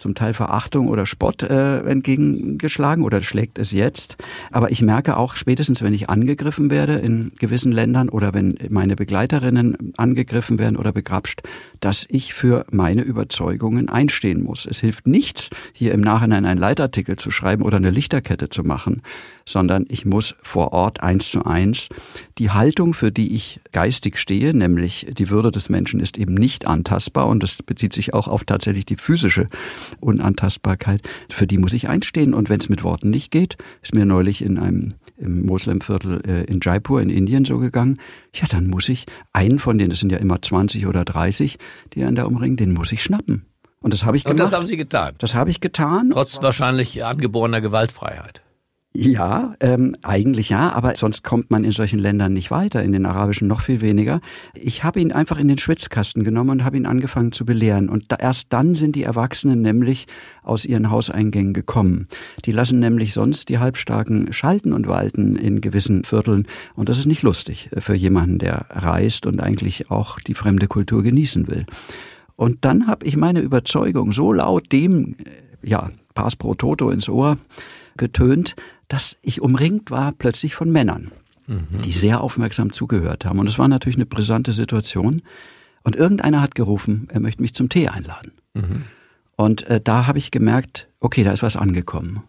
zum 0.00 0.14
Teil 0.14 0.34
Verachtung 0.34 0.88
oder 0.88 1.06
Spott 1.06 1.42
äh, 1.42 1.80
entgegengeschlagen 1.80 3.04
oder 3.04 3.22
schlägt 3.22 3.58
es 3.58 3.70
jetzt. 3.70 4.16
Aber 4.50 4.70
ich 4.70 4.82
merke 4.82 5.16
auch 5.16 5.36
spätestens, 5.36 5.82
wenn 5.82 5.94
ich 5.94 6.10
angegriffen 6.10 6.70
werde 6.70 6.94
in 6.94 7.32
gewissen 7.38 7.70
Ländern 7.70 8.08
oder 8.08 8.34
wenn 8.34 8.58
meine 8.70 8.96
Begleiterinnen 8.96 9.92
angegriffen 9.96 10.58
werden 10.58 10.76
oder 10.76 10.92
begrapscht, 10.92 11.42
dass 11.80 12.06
ich 12.08 12.34
für 12.34 12.64
meine 12.70 13.02
Überzeugungen 13.02 13.88
einstehen 13.88 14.42
muss. 14.42 14.66
Es 14.66 14.80
hilft 14.80 15.06
nichts, 15.06 15.50
hier 15.72 15.92
im 15.92 16.00
Nachhinein 16.00 16.44
einen 16.44 16.58
Leitartikel 16.58 17.16
zu 17.16 17.30
schreiben 17.30 17.62
oder 17.62 17.76
eine 17.76 17.90
Lichterkette 17.90 18.48
zu 18.48 18.62
machen, 18.62 19.02
sondern 19.44 19.84
ich 19.88 20.04
muss 20.04 20.34
vor 20.42 20.72
Ort 20.72 21.02
eins 21.02 21.30
zu 21.30 21.44
eins 21.44 21.88
die 22.38 22.50
Haltung, 22.50 22.94
für 22.94 23.12
die 23.12 23.34
ich 23.34 23.60
geistig 23.72 24.18
stehe, 24.18 24.56
nämlich 24.56 25.06
die 25.18 25.30
Würde 25.30 25.50
des 25.50 25.68
Menschen 25.68 26.00
ist 26.00 26.18
eben 26.18 26.34
nicht 26.34 26.66
antastbar 26.66 27.26
und 27.26 27.42
das 27.42 27.62
bezieht 27.62 27.92
sich 27.92 28.14
auch 28.14 28.28
auf 28.28 28.44
tatsächlich 28.44 28.86
die 28.86 28.96
physische 28.96 29.48
Unantastbarkeit, 30.00 31.02
für 31.28 31.46
die 31.46 31.58
muss 31.58 31.72
ich 31.72 31.88
einstehen 31.88 32.34
und 32.34 32.48
wenn 32.48 32.60
es 32.60 32.68
mit 32.68 32.84
Worten 32.84 33.10
nicht 33.10 33.30
geht, 33.30 33.56
ist 33.82 33.94
mir 33.94 34.04
neulich 34.04 34.42
in 34.42 34.58
einem 34.58 34.94
im 35.16 35.44
Moslemviertel 35.44 36.22
äh, 36.26 36.44
in 36.44 36.60
Jaipur 36.62 37.02
in 37.02 37.10
Indien 37.10 37.44
so 37.44 37.58
gegangen, 37.58 37.98
ja, 38.34 38.46
dann 38.48 38.68
muss 38.68 38.88
ich 38.88 39.06
einen 39.32 39.58
von 39.58 39.76
denen, 39.76 39.90
das 39.90 40.00
sind 40.00 40.10
ja 40.10 40.18
immer 40.18 40.40
20 40.40 40.86
oder 40.86 41.04
30, 41.04 41.58
die 41.92 42.04
einen 42.04 42.16
da 42.16 42.24
umringen, 42.24 42.56
den 42.56 42.72
muss 42.72 42.92
ich 42.92 43.02
schnappen. 43.02 43.44
Und 43.82 43.94
das 43.94 44.04
habe 44.04 44.16
ich 44.16 44.24
gemacht. 44.24 44.40
Und 44.40 44.44
das 44.44 44.52
haben 44.52 44.66
Sie 44.66 44.76
getan? 44.76 45.14
Das 45.18 45.34
habe 45.34 45.50
ich 45.50 45.60
getan. 45.60 46.10
Trotz 46.12 46.42
wahrscheinlich 46.42 47.04
angeborener 47.04 47.60
Gewaltfreiheit. 47.60 48.42
Ja, 48.92 49.54
ähm, 49.60 49.94
eigentlich 50.02 50.48
ja, 50.48 50.72
aber 50.72 50.96
sonst 50.96 51.22
kommt 51.22 51.52
man 51.52 51.62
in 51.62 51.70
solchen 51.70 52.00
Ländern 52.00 52.32
nicht 52.32 52.50
weiter, 52.50 52.82
in 52.82 52.90
den 52.90 53.06
arabischen 53.06 53.46
noch 53.46 53.60
viel 53.60 53.80
weniger. 53.82 54.20
Ich 54.52 54.82
habe 54.82 55.00
ihn 55.00 55.12
einfach 55.12 55.38
in 55.38 55.46
den 55.46 55.58
Schwitzkasten 55.58 56.24
genommen 56.24 56.50
und 56.50 56.64
habe 56.64 56.76
ihn 56.76 56.86
angefangen 56.86 57.30
zu 57.30 57.44
belehren. 57.44 57.88
Und 57.88 58.10
da, 58.10 58.16
erst 58.16 58.52
dann 58.52 58.74
sind 58.74 58.96
die 58.96 59.04
Erwachsenen 59.04 59.62
nämlich 59.62 60.08
aus 60.42 60.64
ihren 60.64 60.90
Hauseingängen 60.90 61.54
gekommen. 61.54 62.08
Die 62.44 62.50
lassen 62.50 62.80
nämlich 62.80 63.12
sonst 63.12 63.48
die 63.48 63.60
Halbstarken 63.60 64.32
schalten 64.32 64.72
und 64.72 64.88
walten 64.88 65.36
in 65.36 65.60
gewissen 65.60 66.02
Vierteln. 66.02 66.48
Und 66.74 66.88
das 66.88 66.98
ist 66.98 67.06
nicht 67.06 67.22
lustig 67.22 67.70
für 67.78 67.94
jemanden, 67.94 68.38
der 68.40 68.66
reist 68.70 69.24
und 69.24 69.40
eigentlich 69.40 69.88
auch 69.92 70.18
die 70.18 70.34
fremde 70.34 70.66
Kultur 70.66 71.04
genießen 71.04 71.46
will. 71.46 71.64
Und 72.34 72.64
dann 72.64 72.88
habe 72.88 73.06
ich 73.06 73.16
meine 73.16 73.38
Überzeugung 73.38 74.10
so 74.10 74.32
laut 74.32 74.72
dem, 74.72 75.14
äh, 75.62 75.68
ja, 75.68 75.90
Pass 76.14 76.34
pro 76.34 76.54
Toto 76.54 76.90
ins 76.90 77.08
Ohr 77.08 77.38
getönt, 77.96 78.56
dass 78.90 79.16
ich 79.22 79.40
umringt 79.40 79.90
war 79.90 80.12
plötzlich 80.12 80.54
von 80.54 80.70
Männern. 80.70 81.10
mhm. 81.50 81.82
die 81.82 81.92
sehr 81.92 82.20
aufmerksam 82.20 82.72
zugehört 82.72 83.24
haben. 83.24 83.38
Und 83.38 83.46
es 83.46 83.58
war 83.58 83.68
natürlich 83.68 83.96
eine 83.96 84.06
brisante 84.06 84.52
Situation. 84.52 85.22
Und 85.82 85.96
irgendeiner 85.96 86.40
hat 86.40 86.54
gerufen, 86.54 87.08
er 87.10 87.20
möchte 87.20 87.42
mich 87.42 87.54
zum 87.54 87.68
Tee 87.68 87.88
einladen. 87.88 88.32
Mhm. 88.54 88.84
Und 89.36 89.62
äh, 89.64 89.80
da 89.80 90.06
habe 90.06 90.18
ich 90.18 90.30
gemerkt, 90.30 90.88
okay, 91.00 91.24
da 91.24 91.32
ist 91.32 91.42
was 91.42 91.56
angekommen. 91.56 92.22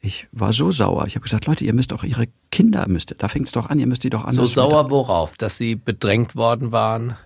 Ich 0.00 0.28
war 0.30 0.52
so 0.52 0.70
sauer. 0.70 1.06
Ich 1.06 1.16
habe 1.16 1.24
gesagt, 1.24 1.46
Leute, 1.46 1.64
ihr 1.64 1.74
müsst 1.74 1.90
doch 1.90 2.04
ihre 2.04 2.28
Kinder, 2.52 2.86
müsst, 2.88 3.14
da 3.18 3.28
fängt 3.28 3.46
es 3.46 3.52
doch 3.52 3.68
an, 3.68 3.78
ihr 3.78 3.88
müsst 3.88 4.04
die 4.04 4.10
doch 4.10 4.24
anders. 4.24 4.50
So 4.50 4.54
sauer 4.54 4.90
worauf? 4.90 5.36
Dass 5.36 5.58
sie 5.58 5.74
bedrängt 5.74 6.36
worden 6.36 6.70
waren? 6.70 7.16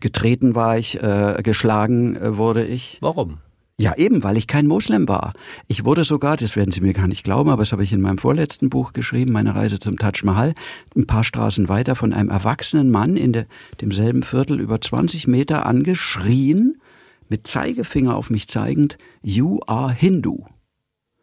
Getreten 0.00 0.54
war 0.54 0.78
ich, 0.78 1.02
äh, 1.02 1.40
geschlagen 1.42 2.16
äh, 2.16 2.36
wurde 2.38 2.64
ich. 2.64 2.96
Warum? 3.02 3.38
Ja, 3.78 3.96
eben, 3.96 4.22
weil 4.22 4.36
ich 4.36 4.46
kein 4.46 4.66
Moslem 4.66 5.08
war. 5.08 5.32
Ich 5.66 5.84
wurde 5.84 6.04
sogar, 6.04 6.36
das 6.36 6.56
werden 6.56 6.72
Sie 6.72 6.80
mir 6.80 6.92
gar 6.92 7.08
nicht 7.08 7.24
glauben, 7.24 7.50
aber 7.50 7.62
das 7.62 7.72
habe 7.72 7.82
ich 7.82 7.92
in 7.92 8.00
meinem 8.00 8.18
vorletzten 8.18 8.70
Buch 8.70 8.92
geschrieben, 8.92 9.32
meine 9.32 9.54
Reise 9.54 9.78
zum 9.78 9.98
Taj 9.98 10.22
Mahal, 10.24 10.54
ein 10.94 11.06
paar 11.06 11.24
Straßen 11.24 11.68
weiter 11.68 11.96
von 11.96 12.12
einem 12.12 12.28
erwachsenen 12.28 12.90
Mann 12.90 13.16
in 13.16 13.32
de, 13.32 13.46
demselben 13.80 14.22
Viertel 14.22 14.60
über 14.60 14.80
20 14.80 15.26
Meter 15.26 15.66
angeschrien, 15.66 16.80
mit 17.28 17.46
Zeigefinger 17.46 18.14
auf 18.14 18.30
mich 18.30 18.46
zeigend, 18.48 18.98
You 19.22 19.60
are 19.66 19.92
Hindu. 19.92 20.44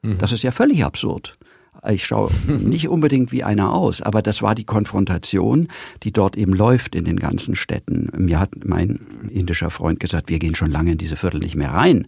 Mhm. 0.01 0.17
Das 0.17 0.31
ist 0.31 0.43
ja 0.43 0.51
völlig 0.51 0.83
absurd. 0.83 1.37
Ich 1.87 2.05
schaue 2.05 2.29
nicht 2.47 2.89
unbedingt 2.89 3.31
wie 3.31 3.43
einer 3.43 3.73
aus, 3.73 4.01
aber 4.01 4.21
das 4.21 4.41
war 4.41 4.55
die 4.55 4.65
Konfrontation, 4.65 5.67
die 6.03 6.11
dort 6.11 6.35
eben 6.35 6.53
läuft 6.53 6.95
in 6.95 7.05
den 7.05 7.17
ganzen 7.17 7.55
Städten. 7.55 8.09
Mir 8.17 8.39
hat 8.39 8.51
mein 8.65 8.99
indischer 9.29 9.69
Freund 9.69 9.99
gesagt, 9.99 10.29
wir 10.29 10.39
gehen 10.39 10.55
schon 10.55 10.71
lange 10.71 10.91
in 10.91 10.97
diese 10.97 11.15
Viertel 11.15 11.39
nicht 11.39 11.55
mehr 11.55 11.71
rein. 11.71 12.07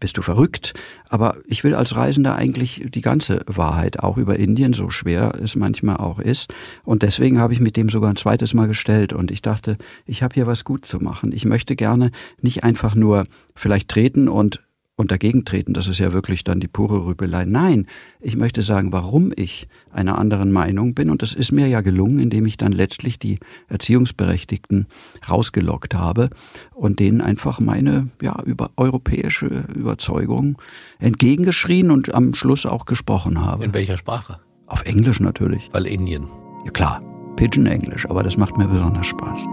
Bist 0.00 0.16
du 0.16 0.22
verrückt? 0.22 0.74
Aber 1.08 1.36
ich 1.46 1.62
will 1.62 1.74
als 1.74 1.94
Reisender 1.94 2.34
eigentlich 2.34 2.86
die 2.88 3.00
ganze 3.00 3.42
Wahrheit, 3.46 4.00
auch 4.00 4.16
über 4.16 4.38
Indien, 4.38 4.72
so 4.72 4.90
schwer 4.90 5.32
es 5.42 5.56
manchmal 5.56 5.98
auch 5.98 6.18
ist. 6.18 6.52
Und 6.84 7.02
deswegen 7.02 7.38
habe 7.38 7.52
ich 7.52 7.60
mit 7.60 7.76
dem 7.76 7.90
sogar 7.90 8.10
ein 8.10 8.16
zweites 8.16 8.54
Mal 8.54 8.66
gestellt. 8.66 9.12
Und 9.12 9.30
ich 9.30 9.42
dachte, 9.42 9.76
ich 10.06 10.22
habe 10.22 10.34
hier 10.34 10.46
was 10.46 10.64
gut 10.64 10.84
zu 10.86 10.98
machen. 10.98 11.32
Ich 11.32 11.44
möchte 11.44 11.76
gerne 11.76 12.10
nicht 12.40 12.64
einfach 12.64 12.94
nur 12.94 13.26
vielleicht 13.54 13.88
treten 13.88 14.28
und 14.28 14.60
und 14.96 15.10
dagegen 15.10 15.44
treten, 15.44 15.72
das 15.72 15.88
ist 15.88 15.98
ja 15.98 16.12
wirklich 16.12 16.44
dann 16.44 16.60
die 16.60 16.68
pure 16.68 17.06
Rübelei. 17.06 17.44
Nein, 17.44 17.86
ich 18.20 18.36
möchte 18.36 18.62
sagen, 18.62 18.92
warum 18.92 19.32
ich 19.34 19.66
einer 19.90 20.18
anderen 20.18 20.52
Meinung 20.52 20.94
bin. 20.94 21.10
Und 21.10 21.22
das 21.22 21.32
ist 21.32 21.50
mir 21.50 21.66
ja 21.66 21.80
gelungen, 21.80 22.18
indem 22.18 22.44
ich 22.46 22.58
dann 22.58 22.72
letztlich 22.72 23.18
die 23.18 23.38
Erziehungsberechtigten 23.68 24.86
rausgelockt 25.28 25.94
habe 25.94 26.28
und 26.74 27.00
denen 27.00 27.20
einfach 27.20 27.58
meine 27.58 28.10
ja, 28.20 28.40
über 28.44 28.70
europäische 28.76 29.64
Überzeugung 29.74 30.58
entgegengeschrien 30.98 31.90
und 31.90 32.14
am 32.14 32.34
Schluss 32.34 32.66
auch 32.66 32.84
gesprochen 32.84 33.40
habe. 33.40 33.64
In 33.64 33.74
welcher 33.74 33.96
Sprache? 33.96 34.40
Auf 34.66 34.84
Englisch 34.84 35.20
natürlich. 35.20 35.70
Weil 35.72 35.86
Indien. 35.86 36.28
Ja 36.64 36.70
klar, 36.70 37.02
Pidgin 37.36 37.66
Englisch, 37.66 38.06
aber 38.06 38.22
das 38.22 38.36
macht 38.36 38.56
mir 38.56 38.68
besonders 38.68 39.06
Spaß. 39.06 39.46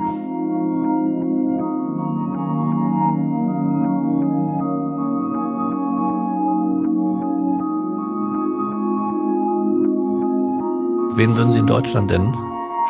Wen 11.11 11.35
würden 11.35 11.51
Sie 11.51 11.59
in 11.59 11.67
Deutschland 11.67 12.11
denn 12.11 12.33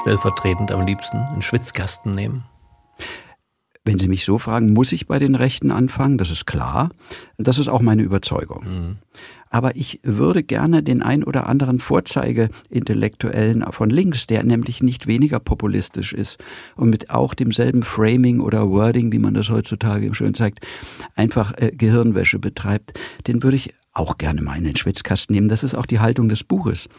stellvertretend 0.02 0.72
am 0.72 0.86
liebsten 0.86 1.18
in 1.34 1.42
Schwitzkasten 1.42 2.14
nehmen? 2.14 2.44
Wenn 3.86 3.98
Sie 3.98 4.08
mich 4.08 4.24
so 4.24 4.38
fragen, 4.38 4.74
muss 4.74 4.92
ich 4.92 5.08
bei 5.08 5.18
den 5.18 5.34
Rechten 5.34 5.72
anfangen, 5.72 6.18
das 6.18 6.30
ist 6.30 6.46
klar. 6.46 6.90
Das 7.38 7.58
ist 7.58 7.70
auch 7.70 7.82
meine 7.82 8.04
Überzeugung. 8.04 8.64
Mhm. 8.66 8.98
Aber 9.50 9.76
ich 9.76 10.00
würde 10.04 10.44
gerne 10.44 10.84
den 10.84 11.02
ein 11.02 11.24
oder 11.24 11.48
anderen 11.48 11.80
Vorzeige-Intellektuellen 11.80 13.66
von 13.72 13.90
links, 13.90 14.28
der 14.28 14.44
nämlich 14.44 14.84
nicht 14.84 15.08
weniger 15.08 15.40
populistisch 15.40 16.14
ist 16.14 16.38
und 16.76 16.92
mit 16.92 17.10
auch 17.10 17.34
demselben 17.34 17.82
Framing 17.82 18.42
oder 18.42 18.70
Wording, 18.70 19.12
wie 19.12 19.20
man 19.20 19.34
das 19.34 19.50
heutzutage 19.50 20.14
schön 20.14 20.36
zeigt, 20.36 20.60
einfach 21.16 21.54
äh, 21.58 21.72
Gehirnwäsche 21.72 22.38
betreibt, 22.38 23.00
den 23.26 23.42
würde 23.42 23.58
ich 23.58 23.74
auch 23.94 24.18
gerne 24.18 24.42
mal 24.42 24.58
in 24.58 24.66
den 24.66 24.76
Schwitzkasten 24.76 25.34
nehmen. 25.34 25.50
Das 25.50 25.64
ist 25.64 25.74
auch 25.74 25.86
die 25.86 26.00
Haltung 26.00 26.30
des 26.30 26.44
Buches. 26.44 26.90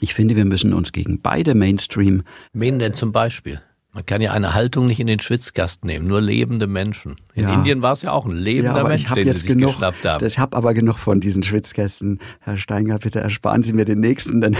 Ich 0.00 0.14
finde, 0.14 0.36
wir 0.36 0.44
müssen 0.44 0.72
uns 0.72 0.92
gegen 0.92 1.20
beide 1.20 1.54
Mainstream. 1.54 2.22
Wen 2.52 2.78
denn 2.78 2.94
zum 2.94 3.12
Beispiel? 3.12 3.60
Man 3.94 4.04
kann 4.04 4.20
ja 4.20 4.32
eine 4.32 4.54
Haltung 4.54 4.88
nicht 4.88 4.98
in 4.98 5.06
den 5.06 5.20
Schwitzkasten 5.20 5.86
nehmen, 5.86 6.08
nur 6.08 6.20
lebende 6.20 6.66
Menschen. 6.66 7.14
In 7.34 7.44
ja. 7.44 7.54
Indien 7.54 7.80
war 7.80 7.92
es 7.92 8.02
ja 8.02 8.10
auch 8.10 8.26
ein 8.26 8.32
lebender 8.32 8.78
ja, 8.78 8.88
Mensch, 8.88 9.04
den 9.04 9.24
jetzt 9.24 9.42
Sie 9.42 9.46
sich 9.46 9.48
genug, 9.50 9.70
geschnappt 9.70 10.04
haben. 10.04 10.26
Ich 10.26 10.36
habe 10.40 10.56
aber 10.56 10.74
genug 10.74 10.98
von 10.98 11.20
diesen 11.20 11.44
Schwitzkästen. 11.44 12.18
Herr 12.40 12.56
Steingart, 12.56 13.02
bitte 13.02 13.20
ersparen 13.20 13.62
Sie 13.62 13.72
mir 13.72 13.84
den 13.84 14.00
nächsten, 14.00 14.40
denn 14.40 14.56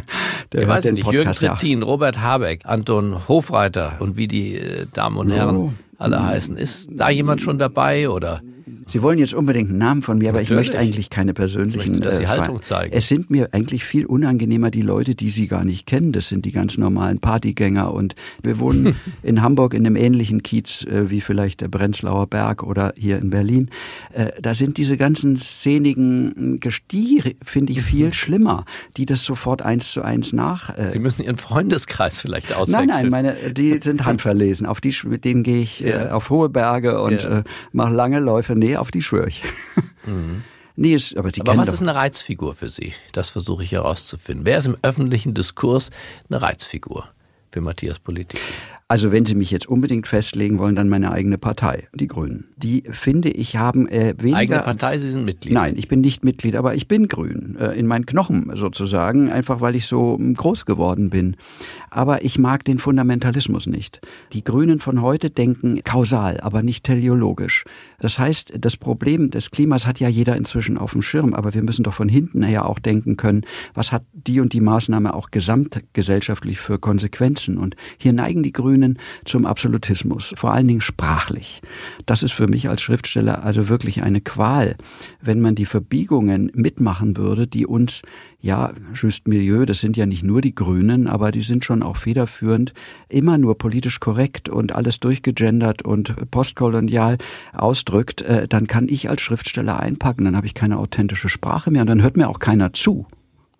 der 0.52 0.62
ich 0.62 0.68
weiß 0.68 0.84
den 0.84 0.94
nicht, 0.94 1.04
Podcast, 1.04 1.42
Jürgen 1.42 1.58
Trittin. 1.58 1.82
Robert 1.82 2.18
Habeck, 2.18 2.62
Anton 2.64 3.28
Hofreiter 3.28 3.96
und 4.00 4.16
wie 4.16 4.26
die 4.26 4.54
äh, 4.54 4.86
Damen 4.94 5.18
und 5.18 5.30
Herren 5.32 5.56
oh. 5.56 5.72
alle 5.98 6.24
heißen. 6.24 6.56
Ist 6.56 6.88
da 6.90 7.10
jemand 7.10 7.42
schon 7.42 7.58
dabei 7.58 8.08
oder? 8.08 8.40
Sie 8.88 9.02
wollen 9.02 9.18
jetzt 9.18 9.34
unbedingt 9.34 9.68
einen 9.68 9.78
Namen 9.78 10.02
von 10.02 10.18
mir, 10.18 10.30
aber 10.30 10.40
Natürlich. 10.40 10.68
ich 10.68 10.72
möchte 10.72 10.78
eigentlich 10.78 11.10
keine 11.10 11.34
persönlichen. 11.34 11.80
Ich 11.80 11.88
möchte, 11.88 12.08
dass 12.08 12.16
Sie 12.16 12.24
äh, 12.24 12.26
Haltung 12.26 12.62
zeigen. 12.62 12.96
Es 12.96 13.08
sind 13.08 13.30
mir 13.30 13.50
eigentlich 13.52 13.84
viel 13.84 14.06
unangenehmer 14.06 14.70
die 14.70 14.82
Leute, 14.82 15.14
die 15.14 15.28
Sie 15.28 15.46
gar 15.46 15.64
nicht 15.64 15.86
kennen. 15.86 16.12
Das 16.12 16.28
sind 16.28 16.46
die 16.46 16.52
ganz 16.52 16.78
normalen 16.78 17.18
Partygänger. 17.18 17.92
Und 17.92 18.14
wir 18.42 18.58
wohnen 18.58 18.96
in 19.22 19.42
Hamburg 19.42 19.74
in 19.74 19.86
einem 19.86 19.96
ähnlichen 19.96 20.42
Kiez 20.42 20.84
äh, 20.84 21.10
wie 21.10 21.20
vielleicht 21.20 21.60
der 21.60 21.68
Brenzlauer 21.68 22.26
Berg 22.26 22.62
oder 22.62 22.94
hier 22.96 23.18
in 23.18 23.28
Berlin. 23.28 23.70
Äh, 24.12 24.32
da 24.40 24.54
sind 24.54 24.78
diese 24.78 24.96
ganzen 24.96 25.36
szenigen 25.36 26.58
Gestiere, 26.58 27.34
finde 27.44 27.72
ich, 27.74 27.82
viel 27.82 28.14
schlimmer, 28.14 28.64
die 28.96 29.04
das 29.04 29.22
sofort 29.22 29.60
eins 29.60 29.92
zu 29.92 30.00
eins 30.00 30.32
nach. 30.32 30.76
Äh, 30.76 30.90
Sie 30.92 30.98
müssen 30.98 31.22
Ihren 31.22 31.36
Freundeskreis 31.36 32.20
vielleicht 32.20 32.54
auswechseln. 32.54 32.86
Nein, 32.88 33.02
nein, 33.02 33.10
meine, 33.10 33.52
die 33.52 33.78
sind 33.82 34.04
handverlesen. 34.06 34.66
Auf 34.66 34.80
die, 34.80 34.94
mit 35.04 35.26
denen 35.26 35.42
gehe 35.42 35.60
ich 35.60 35.80
ja. 35.80 36.06
äh, 36.06 36.08
auf 36.08 36.30
hohe 36.30 36.48
Berge 36.48 37.02
und 37.02 37.22
ja. 37.22 37.38
äh, 37.40 37.42
mache 37.72 37.92
lange 37.92 38.18
Läufe. 38.18 38.56
Nee, 38.56 38.77
auf 38.80 38.90
die 38.90 39.02
schwöre 39.02 39.28
ich. 39.28 39.42
Mhm. 40.06 40.42
Nee, 40.74 40.96
aber 41.16 41.30
aber 41.40 41.56
was 41.58 41.68
ist 41.68 41.82
eine 41.82 41.94
Reizfigur 41.94 42.54
für 42.54 42.70
Sie? 42.70 42.94
Das 43.12 43.28
versuche 43.28 43.62
ich 43.62 43.72
herauszufinden. 43.72 44.46
Wer 44.46 44.58
ist 44.58 44.66
im 44.66 44.76
öffentlichen 44.80 45.34
Diskurs 45.34 45.90
eine 46.30 46.40
Reizfigur 46.40 47.08
für 47.50 47.60
Matthias 47.60 47.98
Politik? 47.98 48.40
Also 48.90 49.12
wenn 49.12 49.26
Sie 49.26 49.34
mich 49.34 49.50
jetzt 49.50 49.68
unbedingt 49.68 50.06
festlegen 50.06 50.58
wollen, 50.58 50.74
dann 50.74 50.88
meine 50.88 51.12
eigene 51.12 51.36
Partei, 51.36 51.88
die 51.92 52.06
Grünen. 52.06 52.46
Die 52.56 52.84
finde 52.90 53.28
ich 53.28 53.56
haben 53.56 53.86
äh, 53.86 54.14
weniger. 54.16 54.38
Eigene 54.38 54.60
Partei, 54.60 54.96
Sie 54.96 55.10
sind 55.10 55.26
Mitglied? 55.26 55.52
Nein, 55.52 55.74
ich 55.76 55.88
bin 55.88 56.00
nicht 56.00 56.24
Mitglied, 56.24 56.56
aber 56.56 56.74
ich 56.74 56.88
bin 56.88 57.06
Grün 57.06 57.58
äh, 57.60 57.78
in 57.78 57.86
meinen 57.86 58.06
Knochen 58.06 58.50
sozusagen, 58.54 59.30
einfach 59.30 59.60
weil 59.60 59.76
ich 59.76 59.84
so 59.84 60.16
hm, 60.16 60.32
groß 60.32 60.64
geworden 60.64 61.10
bin. 61.10 61.36
Aber 61.90 62.24
ich 62.24 62.38
mag 62.38 62.64
den 62.64 62.78
Fundamentalismus 62.78 63.66
nicht. 63.66 64.00
Die 64.32 64.42
Grünen 64.42 64.80
von 64.80 65.02
heute 65.02 65.28
denken 65.28 65.82
kausal, 65.84 66.40
aber 66.40 66.62
nicht 66.62 66.84
teleologisch. 66.84 67.64
Das 68.00 68.18
heißt, 68.18 68.54
das 68.58 68.78
Problem 68.78 69.30
des 69.30 69.50
Klimas 69.50 69.86
hat 69.86 70.00
ja 70.00 70.08
jeder 70.08 70.34
inzwischen 70.34 70.78
auf 70.78 70.92
dem 70.92 71.02
Schirm, 71.02 71.34
aber 71.34 71.52
wir 71.52 71.62
müssen 71.62 71.82
doch 71.82 71.94
von 71.94 72.08
hinten 72.08 72.42
her 72.42 72.64
auch 72.64 72.78
denken 72.78 73.18
können, 73.18 73.42
was 73.74 73.92
hat 73.92 74.04
die 74.14 74.40
und 74.40 74.54
die 74.54 74.62
Maßnahme 74.62 75.12
auch 75.12 75.30
gesamtgesellschaftlich 75.30 76.58
für 76.58 76.78
Konsequenzen? 76.78 77.58
Und 77.58 77.76
hier 77.98 78.14
neigen 78.14 78.42
die 78.42 78.52
Grünen 78.52 78.77
Grünen 78.78 78.98
zum 79.24 79.44
Absolutismus, 79.44 80.32
vor 80.36 80.52
allen 80.52 80.68
Dingen 80.68 80.80
sprachlich. 80.80 81.60
Das 82.06 82.22
ist 82.22 82.32
für 82.32 82.46
mich 82.46 82.68
als 82.68 82.80
Schriftsteller 82.82 83.44
also 83.44 83.68
wirklich 83.68 84.02
eine 84.02 84.20
Qual, 84.20 84.76
wenn 85.20 85.40
man 85.40 85.54
die 85.54 85.66
Verbiegungen 85.66 86.50
mitmachen 86.54 87.16
würde, 87.16 87.46
die 87.46 87.66
uns 87.66 88.02
ja, 88.40 88.72
Just 88.94 89.26
Milieu, 89.26 89.66
das 89.66 89.80
sind 89.80 89.96
ja 89.96 90.06
nicht 90.06 90.22
nur 90.22 90.40
die 90.40 90.54
Grünen, 90.54 91.08
aber 91.08 91.32
die 91.32 91.40
sind 91.40 91.64
schon 91.64 91.82
auch 91.82 91.96
federführend, 91.96 92.72
immer 93.08 93.36
nur 93.36 93.58
politisch 93.58 93.98
korrekt 93.98 94.48
und 94.48 94.72
alles 94.72 95.00
durchgegendert 95.00 95.82
und 95.82 96.30
postkolonial 96.30 97.18
ausdrückt, 97.52 98.22
äh, 98.22 98.46
dann 98.46 98.68
kann 98.68 98.86
ich 98.88 99.10
als 99.10 99.22
Schriftsteller 99.22 99.80
einpacken, 99.80 100.24
dann 100.24 100.36
habe 100.36 100.46
ich 100.46 100.54
keine 100.54 100.78
authentische 100.78 101.28
Sprache 101.28 101.72
mehr 101.72 101.82
und 101.82 101.88
dann 101.88 102.02
hört 102.02 102.16
mir 102.16 102.28
auch 102.28 102.38
keiner 102.38 102.72
zu. 102.72 103.06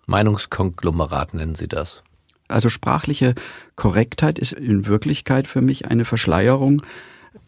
Meinungskonglomerat 0.05 1.33
nennen 1.33 1.55
Sie 1.55 1.67
das. 1.67 2.03
Also 2.49 2.69
sprachliche 2.69 3.35
Korrektheit 3.75 4.39
ist 4.39 4.53
in 4.53 4.85
Wirklichkeit 4.85 5.47
für 5.47 5.61
mich 5.61 5.87
eine 5.87 6.05
Verschleierung 6.05 6.81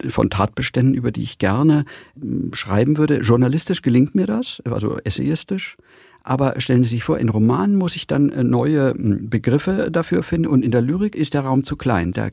von 0.09 0.29
Tatbeständen, 0.29 0.93
über 0.93 1.11
die 1.11 1.23
ich 1.23 1.37
gerne 1.37 1.85
hm, 2.19 2.53
schreiben 2.53 2.97
würde. 2.97 3.17
Journalistisch 3.17 3.81
gelingt 3.81 4.15
mir 4.15 4.27
das, 4.27 4.61
also 4.65 4.97
essayistisch. 5.03 5.77
Aber 6.23 6.61
stellen 6.61 6.83
Sie 6.83 6.91
sich 6.91 7.03
vor, 7.03 7.17
in 7.17 7.29
Romanen 7.29 7.75
muss 7.75 7.95
ich 7.95 8.05
dann 8.05 8.29
äh, 8.29 8.43
neue 8.43 8.93
hm, 8.93 9.29
Begriffe 9.29 9.89
dafür 9.91 10.23
finden 10.23 10.47
und 10.47 10.63
in 10.63 10.71
der 10.71 10.81
Lyrik 10.81 11.15
ist 11.15 11.33
der 11.33 11.41
Raum 11.41 11.63
zu 11.63 11.75
klein. 11.75 12.13
Da 12.13 12.29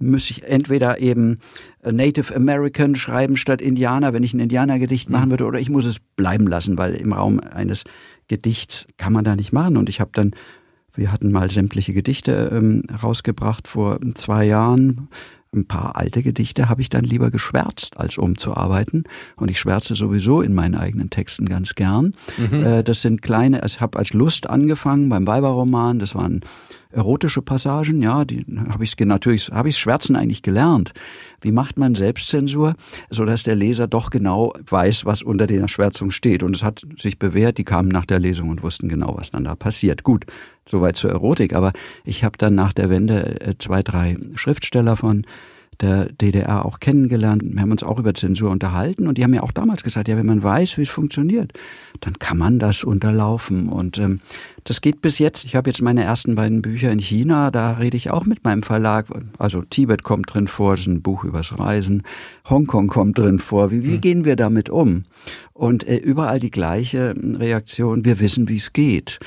muss 0.00 0.30
ich 0.30 0.42
entweder 0.42 0.98
eben 1.00 1.38
Native 1.84 2.34
American 2.34 2.96
schreiben 2.96 3.36
statt 3.36 3.62
Indianer, 3.62 4.12
wenn 4.12 4.24
ich 4.24 4.34
ein 4.34 4.40
Indianergedicht 4.40 5.08
machen 5.08 5.24
hm. 5.24 5.30
würde, 5.30 5.44
oder 5.44 5.60
ich 5.60 5.70
muss 5.70 5.86
es 5.86 6.00
bleiben 6.16 6.48
lassen, 6.48 6.76
weil 6.76 6.94
im 6.94 7.12
Raum 7.12 7.38
eines 7.38 7.84
Gedichts 8.26 8.86
kann 8.96 9.12
man 9.12 9.24
da 9.24 9.36
nicht 9.36 9.52
machen. 9.52 9.76
Und 9.76 9.88
ich 9.88 10.00
habe 10.00 10.10
dann 10.12 10.32
wir 10.94 11.12
hatten 11.12 11.32
mal 11.32 11.50
sämtliche 11.50 11.92
Gedichte 11.92 12.50
ähm, 12.52 12.82
rausgebracht 13.02 13.68
vor 13.68 13.98
zwei 14.14 14.44
Jahren. 14.44 15.08
Ein 15.54 15.66
paar 15.66 15.94
alte 15.94 16.22
Gedichte 16.22 16.68
habe 16.68 16.82
ich 16.82 16.90
dann 16.90 17.04
lieber 17.04 17.30
geschwärzt, 17.30 17.96
als 17.96 18.18
umzuarbeiten. 18.18 19.04
Und 19.36 19.50
ich 19.50 19.60
schwärze 19.60 19.94
sowieso 19.94 20.40
in 20.40 20.52
meinen 20.52 20.74
eigenen 20.74 21.10
Texten 21.10 21.46
ganz 21.46 21.76
gern. 21.76 22.14
Mhm. 22.36 22.64
Äh, 22.64 22.82
das 22.82 23.02
sind 23.02 23.22
kleine, 23.22 23.64
ich 23.64 23.80
habe 23.80 23.98
als 23.98 24.12
Lust 24.12 24.50
angefangen 24.50 25.08
beim 25.08 25.26
Weiberroman. 25.26 26.00
Das 26.00 26.14
waren 26.16 26.40
erotische 26.90 27.42
Passagen, 27.42 28.02
ja, 28.02 28.24
die 28.24 28.44
habe 28.68 28.84
ich 28.84 28.96
natürlich, 28.98 29.50
habe 29.50 29.68
ich 29.68 29.78
Schwärzen 29.78 30.16
eigentlich 30.16 30.42
gelernt. 30.42 30.92
Wie 31.40 31.52
macht 31.52 31.76
man 31.76 31.94
Selbstzensur, 31.94 32.74
so 33.10 33.24
dass 33.24 33.42
der 33.42 33.56
Leser 33.56 33.86
doch 33.86 34.10
genau 34.10 34.54
weiß, 34.68 35.04
was 35.04 35.22
unter 35.22 35.46
der 35.46 35.68
Schwärzung 35.68 36.10
steht? 36.10 36.42
Und 36.42 36.54
es 36.56 36.62
hat 36.62 36.86
sich 36.98 37.18
bewährt. 37.18 37.58
Die 37.58 37.64
kamen 37.64 37.88
nach 37.88 38.06
der 38.06 38.18
Lesung 38.18 38.48
und 38.48 38.62
wussten 38.62 38.88
genau, 38.88 39.16
was 39.16 39.30
dann 39.30 39.44
da 39.44 39.54
passiert. 39.54 40.04
Gut, 40.04 40.24
soweit 40.68 40.96
zur 40.96 41.10
Erotik. 41.10 41.54
Aber 41.54 41.72
ich 42.04 42.24
habe 42.24 42.38
dann 42.38 42.54
nach 42.54 42.72
der 42.72 42.90
Wende 42.90 43.40
äh, 43.40 43.54
zwei, 43.58 43.82
drei 43.82 44.16
Schriftsteller 44.34 44.96
von 44.96 45.26
der 45.80 46.06
DDR 46.06 46.64
auch 46.64 46.80
kennengelernt. 46.80 47.42
Wir 47.44 47.60
haben 47.60 47.72
uns 47.72 47.82
auch 47.82 47.98
über 47.98 48.14
Zensur 48.14 48.50
unterhalten 48.50 49.08
und 49.08 49.18
die 49.18 49.24
haben 49.24 49.32
mir 49.32 49.42
auch 49.42 49.52
damals 49.52 49.82
gesagt, 49.82 50.08
ja, 50.08 50.16
wenn 50.16 50.26
man 50.26 50.42
weiß, 50.42 50.78
wie 50.78 50.82
es 50.82 50.88
funktioniert, 50.88 51.52
dann 52.00 52.18
kann 52.18 52.38
man 52.38 52.58
das 52.58 52.84
unterlaufen. 52.84 53.68
Und 53.68 53.98
ähm, 53.98 54.20
das 54.64 54.80
geht 54.80 55.02
bis 55.02 55.18
jetzt. 55.18 55.44
Ich 55.44 55.54
habe 55.54 55.70
jetzt 55.70 55.82
meine 55.82 56.02
ersten 56.02 56.34
beiden 56.34 56.62
Bücher 56.62 56.90
in 56.90 56.98
China, 56.98 57.50
da 57.50 57.72
rede 57.72 57.96
ich 57.96 58.10
auch 58.10 58.24
mit 58.24 58.44
meinem 58.44 58.62
Verlag. 58.62 59.06
Also 59.38 59.62
Tibet 59.62 60.02
kommt 60.02 60.32
drin 60.32 60.48
vor, 60.48 60.72
das 60.72 60.80
ist 60.80 60.86
ein 60.86 61.02
Buch 61.02 61.24
übers 61.24 61.58
Reisen. 61.58 62.02
Hongkong 62.48 62.88
kommt 62.88 63.18
drin 63.18 63.38
vor. 63.38 63.70
Wie, 63.70 63.84
wie 63.84 63.94
hm. 63.94 64.00
gehen 64.00 64.24
wir 64.24 64.36
damit 64.36 64.70
um? 64.70 65.04
Und 65.52 65.86
äh, 65.86 65.96
überall 65.96 66.40
die 66.40 66.50
gleiche 66.50 67.14
Reaktion, 67.16 68.04
wir 68.04 68.20
wissen, 68.20 68.48
wie 68.48 68.56
es 68.56 68.72
geht. 68.72 69.18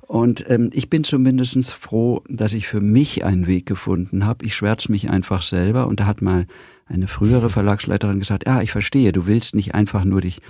Und 0.00 0.48
ähm, 0.48 0.70
ich 0.72 0.88
bin 0.88 1.04
zumindest 1.04 1.72
froh, 1.72 2.22
dass 2.28 2.54
ich 2.54 2.66
für 2.66 2.80
mich 2.80 3.24
einen 3.24 3.46
Weg 3.46 3.66
gefunden 3.66 4.24
habe. 4.24 4.44
Ich 4.44 4.54
schwärze 4.54 4.90
mich 4.90 5.10
einfach 5.10 5.42
selber 5.42 5.86
und 5.86 6.00
da 6.00 6.06
hat 6.06 6.22
mal 6.22 6.46
eine 6.86 7.08
frühere 7.08 7.50
Verlagsleiterin 7.50 8.20
gesagt, 8.20 8.46
ja, 8.46 8.62
ich 8.62 8.70
verstehe, 8.70 9.12
du 9.12 9.26
willst 9.26 9.54
nicht 9.54 9.74
einfach 9.74 10.04
nur 10.04 10.20
dich 10.20 10.40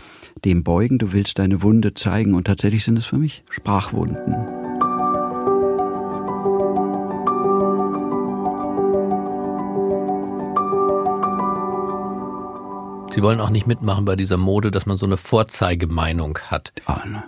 dem 0.44 0.64
beugen, 0.64 0.98
du 0.98 1.12
willst 1.12 1.38
deine 1.38 1.62
Wunde 1.62 1.94
zeigen 1.94 2.34
und 2.34 2.44
tatsächlich 2.44 2.84
sind 2.84 2.98
es 2.98 3.06
für 3.06 3.16
mich 3.16 3.42
Sprachwunden. 3.50 4.34
Sie 13.14 13.22
wollen 13.22 13.40
auch 13.40 13.48
nicht 13.48 13.66
mitmachen 13.66 14.04
bei 14.04 14.14
dieser 14.14 14.36
Mode, 14.36 14.70
dass 14.70 14.84
man 14.84 14.98
so 14.98 15.06
eine 15.06 15.16
Vorzeigemeinung 15.16 16.38
hat. 16.50 16.74
Ah, 16.84 17.02
ne. 17.06 17.24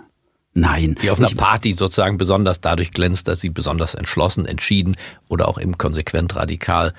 Nein. 0.53 0.95
Die 1.01 1.09
auf 1.09 1.19
einer 1.19 1.29
Party 1.29 1.73
sozusagen 1.73 2.19
besonders 2.19 2.61
dadurch 2.61 2.91
glänzt, 2.91 3.27
dass 3.27 3.39
sie 3.39 3.49
besonders 3.49 3.95
entschlossen, 3.95 4.45
entschieden 4.45 4.97
oder 5.29 5.47
auch 5.47 5.59
eben 5.59 5.79
konsequent 5.79 6.35
radikal 6.35 6.93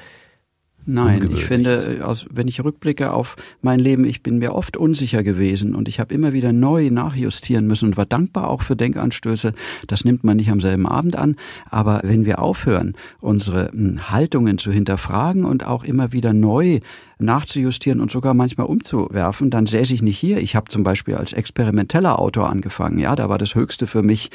Nein, 0.86 1.30
ich 1.32 1.44
finde, 1.44 2.00
wenn 2.30 2.48
ich 2.48 2.64
rückblicke 2.64 3.12
auf 3.12 3.36
mein 3.60 3.78
Leben, 3.78 4.04
ich 4.04 4.22
bin 4.22 4.38
mir 4.38 4.54
oft 4.54 4.76
unsicher 4.76 5.22
gewesen 5.22 5.74
und 5.74 5.88
ich 5.88 6.00
habe 6.00 6.14
immer 6.14 6.32
wieder 6.32 6.52
neu 6.52 6.90
nachjustieren 6.90 7.66
müssen 7.66 7.86
und 7.86 7.96
war 7.96 8.06
dankbar 8.06 8.48
auch 8.48 8.62
für 8.62 8.76
Denkanstöße. 8.76 9.52
Das 9.86 10.04
nimmt 10.04 10.24
man 10.24 10.38
nicht 10.38 10.50
am 10.50 10.60
selben 10.60 10.86
Abend 10.86 11.16
an, 11.16 11.36
aber 11.68 12.00
wenn 12.02 12.24
wir 12.24 12.38
aufhören, 12.40 12.94
unsere 13.20 13.70
hm, 13.72 14.10
Haltungen 14.10 14.58
zu 14.58 14.72
hinterfragen 14.72 15.44
und 15.44 15.66
auch 15.66 15.84
immer 15.84 16.12
wieder 16.12 16.32
neu 16.32 16.80
nachzujustieren 17.18 18.00
und 18.00 18.10
sogar 18.10 18.32
manchmal 18.32 18.66
umzuwerfen, 18.66 19.50
dann 19.50 19.66
säße 19.66 19.92
ich 19.92 20.02
nicht 20.02 20.18
hier. 20.18 20.38
Ich 20.38 20.56
habe 20.56 20.70
zum 20.70 20.82
Beispiel 20.82 21.14
als 21.14 21.34
experimenteller 21.34 22.18
Autor 22.18 22.48
angefangen. 22.48 22.98
Ja, 22.98 23.14
da 23.14 23.28
war 23.28 23.38
das 23.38 23.54
Höchste 23.54 23.86
für 23.86 24.02
mich 24.02 24.30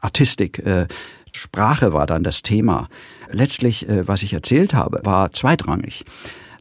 Artistik. 0.00 0.58
Äh, 0.58 0.86
Sprache 1.32 1.92
war 1.92 2.06
dann 2.06 2.22
das 2.22 2.42
Thema. 2.42 2.88
Letztlich, 3.30 3.88
äh, 3.88 4.06
was 4.06 4.22
ich 4.22 4.32
erzählt 4.32 4.74
habe, 4.74 5.00
war 5.04 5.32
zweitrangig. 5.32 6.04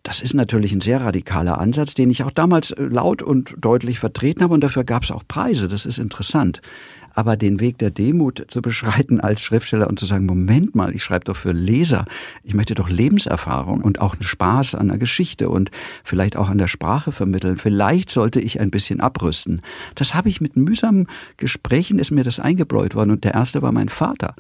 Das 0.04 0.22
ist 0.22 0.36
natürlich 0.36 0.72
ein 0.72 0.82
sehr 0.82 1.02
radikaler 1.02 1.60
Ansatz, 1.60 1.96
den 1.96 2.12
ich 2.12 2.24
auch 2.24 2.32
damals 2.32 2.72
äh, 2.72 2.84
laut 2.84 3.24
und 3.24 3.56
deutlich 3.58 3.98
vertreten 3.98 4.44
habe 4.44 4.54
und 4.54 4.62
dafür 4.62 4.84
gab 4.84 5.04
es 5.04 5.12
auch 5.12 5.24
Preise. 5.28 5.68
Das 5.68 5.86
ist 5.86 5.98
interessant. 5.98 6.62
Aber 7.16 7.38
den 7.38 7.60
Weg 7.60 7.78
der 7.80 7.90
Demut 7.90 8.46
zu 8.50 8.62
beschreiten 8.62 9.20
als 9.20 9.42
Schriftsteller 9.42 9.88
und 9.88 10.00
zu 10.00 10.06
sagen, 10.06 10.26
Moment 10.26 10.76
mal, 10.76 10.94
ich 10.94 11.04
schreibe 11.04 11.26
doch 11.26 11.38
für 11.38 11.54
Leser, 11.54 12.06
ich 12.44 12.54
möchte 12.54 12.76
doch 12.76 12.90
Lebenserfahrung 12.90 13.82
und 13.82 14.00
auch 14.02 14.14
einen 14.14 14.24
Spaß 14.24 14.76
an 14.76 14.90
der 14.90 14.98
Geschichte 14.98 15.50
und 15.50 15.72
vielleicht 16.04 16.36
auch 16.36 16.50
an 16.50 16.58
der 16.58 16.68
Sprache 16.68 17.12
vermitteln. 17.12 17.58
Vielleicht 17.58 18.12
sollte 18.12 18.40
ich 18.40 18.60
ein 18.60 18.70
bisschen 18.70 19.00
abrüsten. 19.00 19.62
Das 19.96 20.14
habe 20.14 20.30
ich 20.30 20.42
mit 20.42 20.58
mühsamen 20.58 21.08
Gesprächen 21.38 22.00
ist 22.00 22.12
mir 22.12 22.24
das 22.24 22.40
eingebläut 22.40 22.96
worden 22.96 23.12
und 23.12 23.24
der 23.24 23.34
erste 23.34 23.62
war 23.62 23.72
mein 23.72 23.90
Vater, 23.90 24.36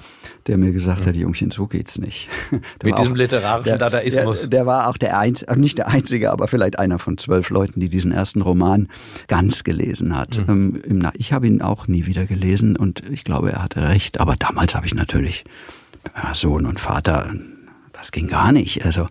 der 0.47 0.57
mir 0.57 0.73
gesagt 0.73 1.05
hat, 1.05 1.15
Jungchen, 1.15 1.51
so 1.51 1.67
geht's 1.67 1.97
nicht. 1.97 2.29
Der 2.81 2.89
mit 2.89 2.99
diesem 2.99 3.13
auch, 3.13 3.17
literarischen 3.17 3.77
der, 3.77 3.77
Dadaismus. 3.77 4.41
Der, 4.41 4.49
der, 4.49 4.65
war 4.65 4.89
auch 4.89 4.97
der 4.97 5.17
einzige, 5.17 5.51
äh, 5.51 5.55
nicht 5.55 5.77
der 5.77 5.87
einzige, 5.87 6.31
aber 6.31 6.47
vielleicht 6.47 6.77
einer 6.77 6.99
von 6.99 7.17
zwölf 7.17 7.49
Leuten, 7.49 7.79
die 7.79 7.89
diesen 7.89 8.11
ersten 8.11 8.41
Roman 8.41 8.89
ganz 9.27 9.63
gelesen 9.63 10.15
hat. 10.15 10.45
Mhm. 10.47 11.09
Ich 11.13 11.31
habe 11.31 11.47
ihn 11.47 11.61
auch 11.61 11.87
nie 11.87 12.05
wieder 12.05 12.25
gelesen 12.25 12.64
gewesen 12.65 12.75
und 12.75 13.03
ich 13.09 13.23
glaube, 13.23 13.51
er 13.51 13.63
hatte 13.63 13.87
recht. 13.87 14.19
Aber 14.19 14.35
damals 14.35 14.75
habe 14.75 14.85
ich 14.85 14.93
natürlich 14.93 15.43
Sohn 16.33 16.65
und 16.65 16.79
Vater, 16.79 17.33
das 17.93 18.11
ging 18.11 18.27
gar 18.27 18.51
nicht. 18.51 18.85
Also, 18.85 19.05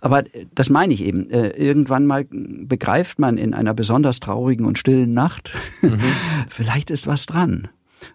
aber 0.00 0.24
das 0.54 0.68
meine 0.70 0.94
ich 0.94 1.04
eben. 1.04 1.30
Äh, 1.30 1.48
irgendwann 1.50 2.06
mal 2.06 2.26
begreift 2.30 3.18
man 3.18 3.38
in 3.38 3.54
einer 3.54 3.74
besonders 3.74 4.20
traurigen 4.20 4.66
und 4.66 4.78
stillen 4.78 5.14
Nacht, 5.14 5.54
mhm. 5.82 6.00
vielleicht 6.50 6.90
ist 6.90 7.06
was 7.06 7.26
dran. 7.26 7.68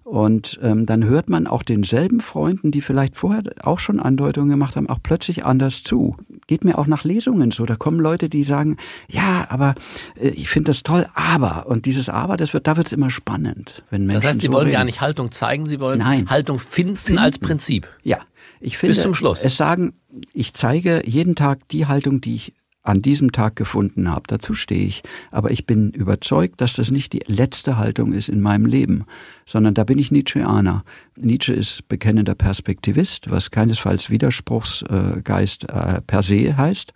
Und 0.03 0.59
ähm, 0.61 0.85
dann 0.85 1.05
hört 1.05 1.29
man 1.29 1.47
auch 1.47 1.63
denselben 1.63 2.19
Freunden, 2.21 2.71
die 2.71 2.81
vielleicht 2.81 3.15
vorher 3.15 3.43
auch 3.63 3.79
schon 3.79 3.99
Andeutungen 3.99 4.49
gemacht 4.49 4.75
haben, 4.75 4.89
auch 4.89 4.99
plötzlich 5.01 5.45
anders 5.45 5.83
zu. 5.83 6.17
Geht 6.47 6.63
mir 6.63 6.77
auch 6.77 6.87
nach 6.87 7.03
Lesungen 7.03 7.51
so. 7.51 7.65
Da 7.65 7.75
kommen 7.75 7.99
Leute, 7.99 8.29
die 8.29 8.43
sagen, 8.43 8.77
ja, 9.09 9.45
aber 9.49 9.75
äh, 10.19 10.29
ich 10.29 10.49
finde 10.49 10.71
das 10.71 10.83
toll, 10.83 11.05
aber. 11.13 11.67
Und 11.67 11.85
dieses 11.85 12.09
Aber, 12.09 12.37
das 12.37 12.53
wird, 12.53 12.67
da 12.67 12.77
wird 12.77 12.87
es 12.87 12.93
immer 12.93 13.09
spannend. 13.09 13.83
Wenn 13.89 14.05
Menschen 14.05 14.21
das 14.21 14.31
heißt, 14.31 14.41
Sie 14.41 14.47
so 14.47 14.53
wollen 14.53 14.65
reden. 14.65 14.77
gar 14.77 14.85
nicht 14.85 15.01
Haltung 15.01 15.31
zeigen, 15.31 15.67
Sie 15.67 15.79
wollen 15.79 15.99
Nein. 15.99 16.29
Haltung 16.29 16.59
finden, 16.59 16.97
finden 16.97 17.19
als 17.19 17.39
Prinzip. 17.39 17.87
Ja. 18.03 18.19
Ich 18.59 18.77
finde, 18.77 18.95
Bis 18.95 19.03
zum 19.03 19.13
Schluss. 19.13 19.43
es 19.43 19.57
sagen, 19.57 19.93
ich 20.33 20.53
zeige 20.53 21.01
jeden 21.05 21.35
Tag 21.35 21.67
die 21.69 21.87
Haltung, 21.87 22.21
die 22.21 22.35
ich 22.35 22.53
an 22.83 23.01
diesem 23.01 23.31
Tag 23.31 23.55
gefunden 23.55 24.09
habe. 24.09 24.23
Dazu 24.27 24.53
stehe 24.53 24.85
ich. 24.85 25.03
Aber 25.29 25.51
ich 25.51 25.65
bin 25.65 25.91
überzeugt, 25.91 26.61
dass 26.61 26.73
das 26.73 26.91
nicht 26.91 27.13
die 27.13 27.23
letzte 27.27 27.77
Haltung 27.77 28.13
ist 28.13 28.29
in 28.29 28.41
meinem 28.41 28.65
Leben, 28.65 29.05
sondern 29.45 29.73
da 29.73 29.83
bin 29.83 29.99
ich 29.99 30.11
Nietzscheaner. 30.11 30.83
Nietzsche 31.15 31.53
ist 31.53 31.87
bekennender 31.87 32.35
Perspektivist, 32.35 33.29
was 33.29 33.51
keinesfalls 33.51 34.09
Widerspruchsgeist 34.09 35.69
äh, 35.69 36.01
per 36.01 36.23
se 36.23 36.57
heißt. 36.57 36.93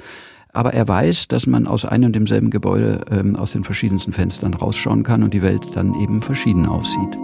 Aber 0.53 0.73
er 0.73 0.87
weiß, 0.87 1.27
dass 1.27 1.47
man 1.47 1.67
aus 1.67 1.83
einem 1.83 2.05
und 2.05 2.13
demselben 2.13 2.49
Gebäude 2.49 3.05
ähm, 3.11 3.35
aus 3.35 3.51
den 3.51 3.65
verschiedensten 3.65 4.13
Fenstern 4.13 4.53
rausschauen 4.53 5.03
kann 5.03 5.21
und 5.21 5.33
die 5.33 5.41
Welt 5.41 5.65
dann 5.73 5.99
eben 5.99 6.21
verschieden 6.21 6.65
aussieht. 6.65 7.17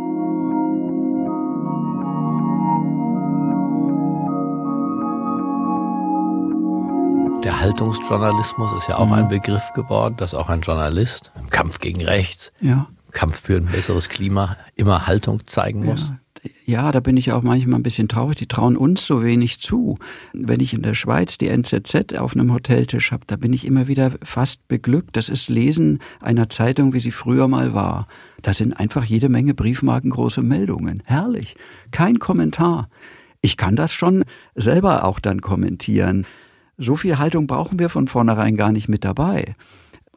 Der 7.62 7.68
Haltungsjournalismus 7.68 8.72
ist 8.80 8.90
ja 8.90 8.98
auch 8.98 9.06
mhm. 9.06 9.14
ein 9.14 9.28
Begriff 9.28 9.72
geworden, 9.76 10.16
dass 10.18 10.34
auch 10.34 10.50
ein 10.50 10.62
Journalist 10.62 11.32
im 11.40 11.52
Kampf 11.52 11.78
gegen 11.78 12.02
Rechts, 12.02 12.50
ja. 12.60 12.88
im 13.06 13.12
Kampf 13.12 13.40
für 13.40 13.58
ein 13.58 13.68
besseres 13.68 14.10
Klima 14.10 14.58
immer 14.74 15.06
Haltung 15.06 15.46
zeigen 15.46 15.86
muss. 15.86 16.08
Ja. 16.08 16.18
Ja, 16.66 16.92
da 16.92 17.02
bin 17.02 17.18
ich 17.18 17.32
auch 17.32 17.44
manchmal 17.44 17.80
ein 17.80 17.84
bisschen 17.84 18.08
traurig. 18.08 18.38
Die 18.38 18.48
trauen 18.48 18.76
uns 18.76 19.06
so 19.06 19.24
wenig 19.24 19.62
zu. 19.62 20.00
Wenn 20.34 20.60
ich 20.60 20.74
in 20.74 20.82
der 20.82 20.96
Schweiz 20.96 21.38
die 21.38 21.50
NZZ 21.50 22.18
auf 22.18 22.34
einem 22.34 22.52
Hoteltisch 22.52 23.12
habe, 23.12 23.28
da 23.28 23.36
bin 23.36 23.54
ich 23.54 23.64
immer 23.64 23.88
wieder 23.88 24.14
fast 24.24 24.68
beglückt. 24.68 25.16
Das 25.16 25.30
ist 25.30 25.48
Lesen 25.48 26.00
einer 26.20 26.50
Zeitung, 26.50 26.94
wie 26.94 27.00
sie 27.00 27.12
früher 27.12 27.48
mal 27.48 27.76
war. 27.76 28.08
Da 28.42 28.54
sind 28.54 28.74
einfach 28.74 29.04
jede 29.04 29.30
Menge 29.30 29.54
Briefmarkengroße 29.54 30.42
Meldungen. 30.42 31.04
Herrlich. 31.06 31.58
Kein 31.92 32.18
Kommentar. 32.18 32.90
Ich 33.42 33.56
kann 33.56 33.76
das 33.76 33.94
schon 33.94 34.24
selber 34.56 35.06
auch 35.06 35.20
dann 35.20 35.42
kommentieren. 35.42 36.26
So 36.78 36.96
viel 36.96 37.18
Haltung 37.18 37.48
brauchen 37.48 37.80
wir 37.80 37.90
von 37.90 38.08
vornherein 38.08 38.56
gar 38.58 38.72
nicht 38.72 38.90
mit 38.90 39.04
dabei. 39.04 39.56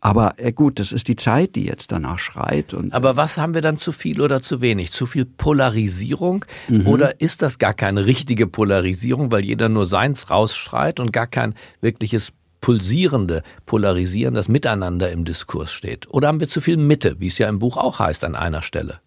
Aber 0.04 0.34
äh, 0.36 0.52
gut, 0.52 0.80
das 0.80 0.92
ist 0.92 1.08
die 1.08 1.16
Zeit, 1.16 1.56
die 1.56 1.64
jetzt 1.64 1.90
danach 1.90 2.18
schreit. 2.18 2.74
Und 2.74 2.92
Aber 2.92 3.16
was 3.16 3.38
haben 3.38 3.54
wir 3.54 3.62
dann 3.62 3.78
zu 3.78 3.90
viel 3.90 4.20
oder 4.20 4.42
zu 4.42 4.60
wenig? 4.60 4.92
Zu 4.92 5.06
viel 5.06 5.24
Polarisierung? 5.24 6.44
Mhm. 6.68 6.86
Oder 6.86 7.22
ist 7.22 7.40
das 7.40 7.58
gar 7.58 7.72
keine 7.72 8.04
richtige 8.04 8.46
Polarisierung, 8.46 9.32
weil 9.32 9.46
jeder 9.46 9.70
nur 9.70 9.86
seins 9.86 10.28
rausschreit 10.28 11.00
und 11.00 11.10
gar 11.10 11.26
kein 11.26 11.54
wirkliches 11.80 12.32
pulsierende, 12.60 13.42
polarisierendes 13.64 14.48
Miteinander 14.48 15.10
im 15.10 15.24
Diskurs 15.24 15.72
steht? 15.72 16.06
Oder 16.10 16.28
haben 16.28 16.40
wir 16.40 16.50
zu 16.50 16.60
viel 16.60 16.76
Mitte, 16.76 17.16
wie 17.18 17.28
es 17.28 17.38
ja 17.38 17.48
im 17.48 17.58
Buch 17.58 17.78
auch 17.78 17.98
heißt 17.98 18.24
an 18.24 18.34
einer 18.34 18.60
Stelle? 18.60 19.00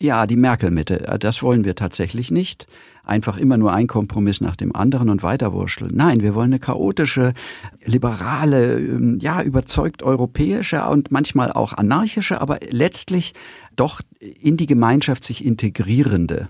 Ja, 0.00 0.26
die 0.26 0.36
Merkel-Mitte, 0.36 1.08
äh, 1.08 1.18
das 1.18 1.42
wollen 1.42 1.64
wir 1.64 1.74
tatsächlich 1.74 2.30
nicht. 2.30 2.68
Einfach 3.06 3.38
immer 3.38 3.56
nur 3.56 3.72
ein 3.72 3.86
Kompromiss 3.86 4.40
nach 4.40 4.56
dem 4.56 4.74
anderen 4.74 5.08
und 5.10 5.22
weiterwurschteln. 5.22 5.92
Nein, 5.94 6.20
wir 6.20 6.34
wollen 6.34 6.52
eine 6.52 6.58
chaotische, 6.58 7.32
liberale, 7.84 8.78
ähm, 8.78 9.18
ja, 9.20 9.42
überzeugt 9.42 10.02
europäische 10.02 10.84
und 10.84 11.10
manchmal 11.10 11.52
auch 11.52 11.72
anarchische, 11.72 12.40
aber 12.40 12.58
letztlich 12.68 13.32
doch 13.76 14.00
in 14.18 14.56
die 14.56 14.66
Gemeinschaft 14.66 15.24
sich 15.24 15.44
integrierende 15.44 16.48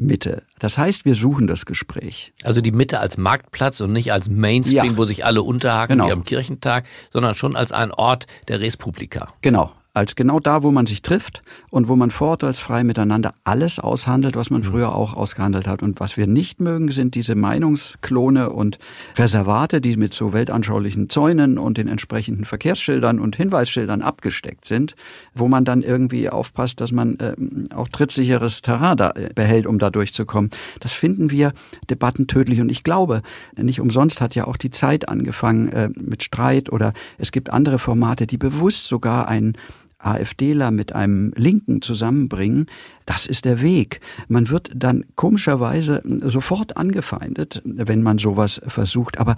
Mitte. 0.00 0.42
Das 0.58 0.78
heißt, 0.78 1.04
wir 1.04 1.14
suchen 1.14 1.46
das 1.46 1.66
Gespräch. 1.66 2.32
Also 2.42 2.60
die 2.60 2.72
Mitte 2.72 3.00
als 3.00 3.16
Marktplatz 3.16 3.80
und 3.80 3.92
nicht 3.92 4.12
als 4.12 4.28
Mainstream, 4.28 4.92
ja. 4.92 4.96
wo 4.96 5.04
sich 5.04 5.24
alle 5.24 5.42
unterhaken 5.42 5.98
genau. 5.98 6.08
wie 6.08 6.12
am 6.12 6.24
Kirchentag, 6.24 6.84
sondern 7.12 7.34
schon 7.34 7.56
als 7.56 7.72
ein 7.72 7.90
Ort 7.90 8.26
der 8.48 8.60
Respublika. 8.60 9.32
Genau, 9.42 9.72
als 9.92 10.14
genau 10.14 10.38
da, 10.38 10.62
wo 10.62 10.70
man 10.70 10.86
sich 10.86 11.02
trifft 11.02 11.42
und 11.70 11.88
wo 11.88 11.96
man 11.96 12.10
vorurteilsfrei 12.10 12.84
miteinander 12.84 13.34
alles 13.44 13.78
aushandelt, 13.78 14.36
was 14.36 14.50
man 14.50 14.60
mhm. 14.60 14.66
früher 14.66 14.94
auch 14.94 15.14
ausgehandelt 15.14 15.66
hat. 15.66 15.82
Und 15.82 15.98
was 15.98 16.16
wir 16.16 16.26
nicht 16.26 16.60
mögen, 16.60 16.90
sind 16.90 17.14
diese 17.14 17.34
Meinungsklone 17.34 18.50
und 18.50 18.78
Reservate, 19.16 19.80
die 19.80 19.96
mit 19.96 20.14
so 20.14 20.32
weltanschaulichen 20.32 21.08
Zäunen 21.10 21.58
und 21.58 21.76
den 21.76 21.88
entsprechenden 21.88 22.44
Verkehrsschildern 22.44 23.18
und 23.18 23.36
Hinweisschildern 23.36 24.02
abgesteckt 24.02 24.64
sind, 24.64 24.94
wo 25.34 25.48
man 25.48 25.64
dann 25.64 25.82
irgendwie 25.82 26.30
aufpasst, 26.30 26.80
dass 26.80 26.92
man 26.92 27.18
äh, 27.18 27.34
auch 27.74 27.88
trittsicheres 27.88 28.62
Terrain 28.62 28.96
da 28.96 29.10
äh, 29.10 29.30
behält, 29.34 29.66
um 29.66 29.78
da 29.78 29.90
durchzukommen. 29.90 30.50
Das 30.78 30.92
finden 30.92 31.30
wir 31.30 31.52
Debatten 31.88 32.28
tödlich. 32.28 32.60
Und 32.60 32.70
ich 32.70 32.84
glaube, 32.84 33.22
nicht 33.56 33.80
umsonst 33.80 34.20
hat 34.20 34.34
ja 34.36 34.46
auch 34.46 34.56
die 34.56 34.70
Zeit 34.70 35.08
angefangen 35.08 35.68
äh, 35.68 35.88
mit 35.96 36.22
Streit 36.22 36.70
oder 36.70 36.92
es 37.18 37.32
gibt 37.32 37.50
andere 37.50 37.78
Formate, 37.78 38.26
die 38.26 38.38
bewusst 38.38 38.86
sogar 38.86 39.26
einen 39.26 39.56
AfDler 40.02 40.70
mit 40.70 40.92
einem 40.92 41.32
Linken 41.36 41.82
zusammenbringen, 41.82 42.66
das 43.06 43.26
ist 43.26 43.44
der 43.44 43.62
Weg. 43.62 44.00
Man 44.28 44.50
wird 44.50 44.70
dann 44.74 45.04
komischerweise 45.14 46.02
sofort 46.22 46.76
angefeindet, 46.76 47.62
wenn 47.64 48.02
man 48.02 48.18
sowas 48.18 48.60
versucht. 48.66 49.18
Aber 49.18 49.36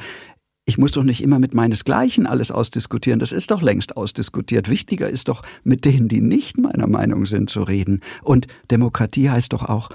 ich 0.64 0.78
muss 0.78 0.92
doch 0.92 1.02
nicht 1.02 1.22
immer 1.22 1.38
mit 1.38 1.54
meinesgleichen 1.54 2.26
alles 2.26 2.52
ausdiskutieren. 2.52 3.18
Das 3.18 3.32
ist 3.32 3.50
doch 3.50 3.62
längst 3.62 3.96
ausdiskutiert. 3.96 4.68
Wichtiger 4.68 5.08
ist 5.08 5.28
doch, 5.28 5.42
mit 5.64 5.84
denen, 5.84 6.08
die 6.08 6.20
nicht 6.20 6.58
meiner 6.58 6.86
Meinung 6.86 7.26
sind, 7.26 7.50
zu 7.50 7.62
reden. 7.62 8.00
Und 8.22 8.46
Demokratie 8.70 9.30
heißt 9.30 9.52
doch 9.52 9.64
auch, 9.64 9.90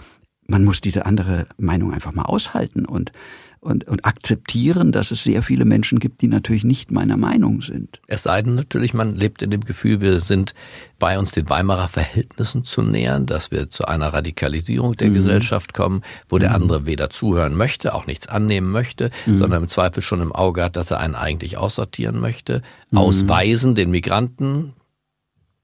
man 0.48 0.64
muss 0.64 0.82
diese 0.82 1.06
andere 1.06 1.48
Meinung 1.58 1.94
einfach 1.94 2.14
mal 2.14 2.24
aushalten 2.24 2.86
und 2.86 3.12
und, 3.68 3.88
und 3.88 4.06
akzeptieren, 4.06 4.92
dass 4.92 5.12
es 5.12 5.24
sehr 5.24 5.44
viele 5.44 5.66
Menschen 5.66 6.00
gibt, 6.00 6.22
die 6.22 6.28
natürlich 6.28 6.64
nicht 6.64 6.92
meiner 6.92 7.18
Meinung 7.18 7.62
sind. 7.62 8.00
Es 8.08 8.24
sei 8.24 8.42
denn 8.42 8.56
natürlich, 8.56 8.94
man 8.94 9.16
lebt 9.16 9.42
in 9.42 9.52
dem 9.52 9.62
Gefühl, 9.62 10.02
wir 10.02 10.22
sind 10.22 10.56
bei 11.00 11.20
uns 11.20 11.32
den 11.32 11.50
Weimarer 11.50 11.90
Verhältnissen 11.90 12.64
zu 12.64 12.82
nähern, 12.82 13.26
dass 13.26 13.52
wir 13.52 13.70
zu 13.70 13.86
einer 13.86 14.08
Radikalisierung 14.08 14.96
der 14.96 15.10
mhm. 15.10 15.16
Gesellschaft 15.16 15.74
kommen, 15.74 16.02
wo 16.30 16.38
der 16.38 16.50
mhm. 16.50 16.56
andere 16.56 16.86
weder 16.86 17.10
zuhören 17.10 17.56
möchte, 17.56 17.94
auch 17.94 18.08
nichts 18.08 18.28
annehmen 18.28 18.72
möchte, 18.72 19.12
mhm. 19.26 19.38
sondern 19.38 19.64
im 19.64 19.70
Zweifel 19.70 20.02
schon 20.02 20.22
im 20.22 20.32
Auge 20.32 20.64
hat, 20.64 20.76
dass 20.78 20.90
er 20.90 21.00
einen 21.00 21.16
eigentlich 21.16 21.58
aussortieren 21.58 22.20
möchte, 22.20 22.62
mhm. 22.92 22.98
ausweisen, 22.98 23.76
den 23.76 23.92
Migranten, 23.92 24.74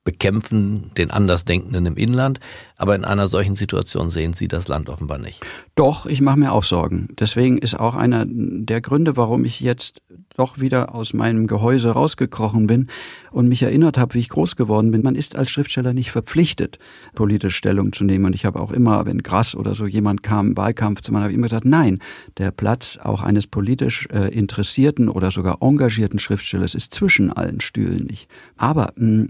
bekämpfen 0.03 0.91
den 0.97 1.11
Andersdenkenden 1.11 1.85
im 1.85 1.97
Inland. 1.97 2.39
Aber 2.75 2.95
in 2.95 3.05
einer 3.05 3.27
solchen 3.27 3.55
Situation 3.55 4.09
sehen 4.09 4.33
Sie 4.33 4.47
das 4.47 4.67
Land 4.67 4.89
offenbar 4.89 5.17
nicht. 5.17 5.41
Doch, 5.75 6.05
ich 6.05 6.21
mache 6.21 6.37
mir 6.37 6.51
auch 6.51 6.63
Sorgen. 6.63 7.07
Deswegen 7.19 7.57
ist 7.57 7.79
auch 7.79 7.95
einer 7.95 8.25
der 8.27 8.81
Gründe, 8.81 9.15
warum 9.15 9.45
ich 9.45 9.61
jetzt 9.61 10.01
doch 10.35 10.59
wieder 10.59 10.95
aus 10.95 11.13
meinem 11.13 11.47
Gehäuse 11.47 11.91
rausgekrochen 11.91 12.67
bin 12.67 12.87
und 13.31 13.47
mich 13.47 13.63
erinnert 13.63 13.97
habe, 13.97 14.15
wie 14.15 14.19
ich 14.19 14.29
groß 14.29 14.55
geworden 14.55 14.91
bin. 14.91 15.03
Man 15.03 15.15
ist 15.15 15.35
als 15.35 15.51
Schriftsteller 15.51 15.93
nicht 15.93 16.11
verpflichtet, 16.11 16.79
politisch 17.13 17.55
Stellung 17.55 17.93
zu 17.93 18.03
nehmen. 18.03 18.25
Und 18.25 18.35
ich 18.35 18.45
habe 18.45 18.59
auch 18.59 18.71
immer, 18.71 19.05
wenn 19.05 19.23
Grass 19.23 19.55
oder 19.55 19.75
so 19.75 19.85
jemand 19.85 20.23
kam, 20.23 20.57
Wahlkampf 20.57 21.01
zu 21.01 21.11
machen, 21.11 21.23
habe 21.23 21.31
ich 21.31 21.37
immer 21.37 21.47
gesagt, 21.47 21.65
nein, 21.65 21.99
der 22.37 22.51
Platz 22.51 22.97
auch 23.01 23.21
eines 23.21 23.47
politisch 23.47 24.07
äh, 24.11 24.33
interessierten 24.33 25.07
oder 25.07 25.31
sogar 25.31 25.57
engagierten 25.61 26.19
Schriftstellers 26.19 26.75
ist 26.75 26.93
zwischen 26.93 27.31
allen 27.31 27.61
Stühlen 27.61 28.05
nicht. 28.07 28.27
Aber 28.57 28.93
mh, 28.95 29.27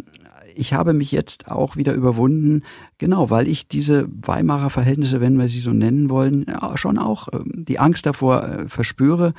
ich 0.55 0.73
habe 0.73 0.93
mich 0.93 1.11
jetzt 1.11 1.49
auch 1.49 1.75
wieder 1.75 1.93
überwunden, 1.93 2.63
genau, 2.97 3.29
weil 3.29 3.47
ich 3.47 3.67
diese 3.67 4.07
Weimarer 4.09 4.69
Verhältnisse, 4.69 5.21
wenn 5.21 5.37
wir 5.37 5.49
sie 5.49 5.59
so 5.59 5.71
nennen 5.71 6.09
wollen, 6.09 6.45
schon 6.75 6.97
auch 6.97 7.27
ähm, 7.33 7.65
die 7.65 7.79
Angst 7.79 8.05
davor 8.05 8.43
äh, 8.43 8.69
verspüre 8.69 9.33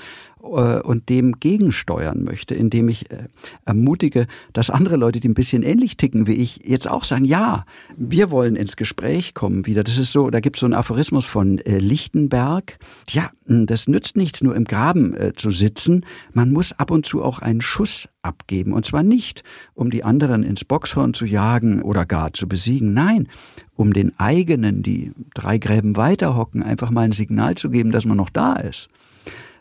und 0.44 1.08
dem 1.08 1.32
gegensteuern 1.40 2.22
möchte, 2.22 2.54
indem 2.54 2.88
ich 2.88 3.10
äh, 3.10 3.28
ermutige, 3.64 4.26
dass 4.52 4.70
andere 4.70 4.96
Leute, 4.96 5.20
die 5.20 5.28
ein 5.28 5.34
bisschen 5.34 5.62
ähnlich 5.62 5.96
ticken 5.96 6.26
wie 6.26 6.34
ich, 6.34 6.60
jetzt 6.64 6.88
auch 6.88 7.04
sagen, 7.04 7.24
ja, 7.24 7.64
wir 7.96 8.30
wollen 8.30 8.56
ins 8.56 8.76
Gespräch 8.76 9.34
kommen 9.34 9.66
wieder. 9.66 9.84
Das 9.84 9.98
ist 9.98 10.12
so, 10.12 10.30
da 10.30 10.40
gibt 10.40 10.56
es 10.56 10.60
so 10.60 10.66
einen 10.66 10.74
Aphorismus 10.74 11.24
von 11.24 11.58
Lichtenberg. 11.64 12.78
Ja, 13.10 13.30
hm, 13.46 13.66
das 13.66 13.88
nützt 13.88 14.16
nichts, 14.16 14.42
nur 14.42 14.54
im 14.54 14.64
Graben 14.64 15.16
zu 15.36 15.50
sitzen. 15.50 16.04
Man 16.32 16.52
muss 16.52 16.72
ab 16.72 16.90
und 16.90 17.06
zu 17.06 17.22
auch 17.22 17.38
einen 17.38 17.60
Schuss 17.60 18.08
abgeben. 18.24 18.72
Und 18.72 18.86
zwar 18.86 19.02
nicht, 19.02 19.44
um 19.74 19.90
die 19.90 20.04
anderen 20.04 20.42
ins 20.42 20.64
Boxhorn 20.64 21.14
zu 21.14 21.26
jagen 21.26 21.82
oder 21.82 22.06
gar 22.06 22.32
zu 22.32 22.48
besiegen. 22.48 22.92
Nein, 22.92 23.28
um 23.74 23.92
den 23.92 24.18
eigenen, 24.18 24.82
die 24.82 25.12
drei 25.34 25.58
Gräben 25.58 25.96
weiter 25.96 26.36
hocken, 26.36 26.62
einfach 26.62 26.90
mal 26.90 27.02
ein 27.02 27.12
Signal 27.12 27.56
zu 27.56 27.70
geben, 27.70 27.92
dass 27.92 28.04
man 28.04 28.16
noch 28.16 28.30
da 28.30 28.54
ist. 28.56 28.88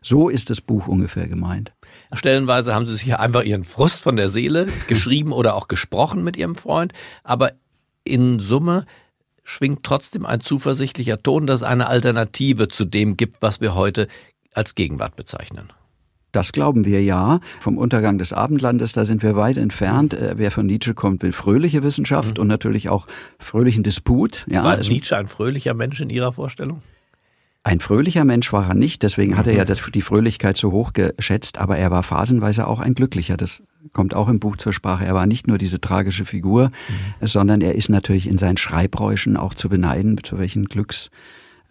So 0.03 0.29
ist 0.29 0.49
das 0.49 0.61
Buch 0.61 0.87
ungefähr 0.87 1.27
gemeint. 1.27 1.73
Stellenweise 2.13 2.75
haben 2.75 2.85
Sie 2.85 2.95
sich 2.95 3.17
einfach 3.17 3.43
Ihren 3.43 3.63
Frust 3.63 3.99
von 3.99 4.15
der 4.15 4.29
Seele 4.29 4.67
geschrieben 4.87 5.31
oder 5.31 5.55
auch 5.55 5.67
gesprochen 5.67 6.23
mit 6.23 6.37
Ihrem 6.37 6.55
Freund, 6.55 6.93
aber 7.23 7.53
in 8.03 8.39
Summe 8.39 8.85
schwingt 9.43 9.83
trotzdem 9.83 10.25
ein 10.25 10.41
zuversichtlicher 10.41 11.21
Ton, 11.21 11.47
dass 11.47 11.57
es 11.57 11.63
eine 11.63 11.87
Alternative 11.87 12.67
zu 12.67 12.85
dem 12.85 13.17
gibt, 13.17 13.41
was 13.41 13.61
wir 13.61 13.75
heute 13.75 14.07
als 14.53 14.75
Gegenwart 14.75 15.15
bezeichnen. 15.15 15.71
Das 16.31 16.51
glauben 16.51 16.85
wir 16.85 17.03
ja. 17.03 17.39
Vom 17.59 17.77
Untergang 17.77 18.17
des 18.17 18.33
Abendlandes, 18.33 18.91
da 18.91 19.05
sind 19.05 19.21
wir 19.21 19.35
weit 19.35 19.57
entfernt. 19.57 20.15
Äh, 20.15 20.33
wer 20.37 20.49
von 20.49 20.65
Nietzsche 20.65 20.95
kommt, 20.95 21.21
will 21.21 21.31
fröhliche 21.31 21.83
Wissenschaft 21.83 22.37
mhm. 22.37 22.41
und 22.41 22.47
natürlich 22.47 22.89
auch 22.89 23.07
fröhlichen 23.37 23.83
Disput. 23.83 24.45
Ja, 24.49 24.63
War 24.63 24.71
also, 24.77 24.91
Nietzsche 24.91 25.15
ein 25.15 25.27
fröhlicher 25.27 25.75
Mensch 25.75 26.01
in 26.01 26.09
Ihrer 26.09 26.33
Vorstellung? 26.33 26.79
Ein 27.65 27.80
fröhlicher 27.80 28.26
Mensch 28.26 28.52
war 28.52 28.67
er 28.69 28.73
nicht, 28.73 29.04
deswegen 29.04 29.38
hat 29.38 29.47
er 29.47 29.54
ja 29.54 29.63
das, 29.63 29.82
die 29.93 30.02
Fröhlichkeit 30.02 30.58
so 30.58 30.73
hoch 30.73 30.91
geschätzt, 30.91 31.58
aber 31.60 31.78
er 31.78 31.91
war 31.91 32.04
phasenweise 32.04 32.67
auch 32.67 32.82
ein 32.82 32.93
glücklicher. 32.93 33.38
Das 33.38 33.63
kommt 33.93 34.15
auch 34.15 34.28
im 34.28 34.39
Buch 34.39 34.58
zur 34.58 34.73
Sprache. 34.73 35.06
Er 35.06 35.13
war 35.13 35.26
nicht 35.28 35.47
nur 35.47 35.58
diese 35.58 35.80
tragische 35.80 36.26
Figur, 36.26 36.65
mhm. 36.67 37.26
sondern 37.26 37.62
er 37.62 37.76
ist 37.76 37.89
natürlich 37.89 38.28
in 38.28 38.38
seinen 38.38 38.58
Schreibräuschen 38.58 39.38
auch 39.38 39.54
zu 39.54 39.69
beneiden, 39.69 40.19
zu 40.23 40.39
welchen 40.39 40.65
Glücks 40.65 41.10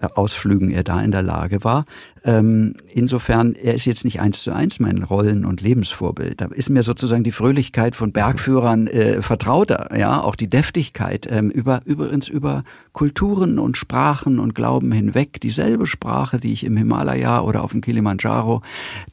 Ausflügen 0.08 0.70
er 0.70 0.84
da 0.84 1.00
in 1.00 1.10
der 1.10 1.22
Lage 1.22 1.64
war. 1.64 1.84
Ähm, 2.24 2.74
insofern, 2.92 3.54
er 3.54 3.74
ist 3.74 3.84
jetzt 3.84 4.04
nicht 4.04 4.20
eins 4.20 4.42
zu 4.42 4.52
eins 4.52 4.80
mein 4.80 5.02
Rollen- 5.02 5.44
und 5.44 5.60
Lebensvorbild. 5.60 6.40
Da 6.40 6.46
ist 6.46 6.70
mir 6.70 6.82
sozusagen 6.82 7.24
die 7.24 7.32
Fröhlichkeit 7.32 7.94
von 7.94 8.12
Bergführern 8.12 8.86
äh, 8.86 9.22
vertrauter, 9.22 9.96
ja, 9.96 10.20
auch 10.20 10.36
die 10.36 10.48
Deftigkeit 10.48 11.28
ähm, 11.30 11.50
über 11.50 11.82
übrigens 11.84 12.28
über 12.28 12.64
Kulturen 12.92 13.58
und 13.58 13.76
Sprachen 13.76 14.38
und 14.38 14.54
Glauben 14.54 14.92
hinweg. 14.92 15.40
Dieselbe 15.40 15.86
Sprache, 15.86 16.38
die 16.38 16.52
ich 16.52 16.64
im 16.64 16.76
Himalaya 16.76 17.40
oder 17.40 17.62
auf 17.62 17.72
dem 17.72 17.80
Kilimanjaro, 17.80 18.62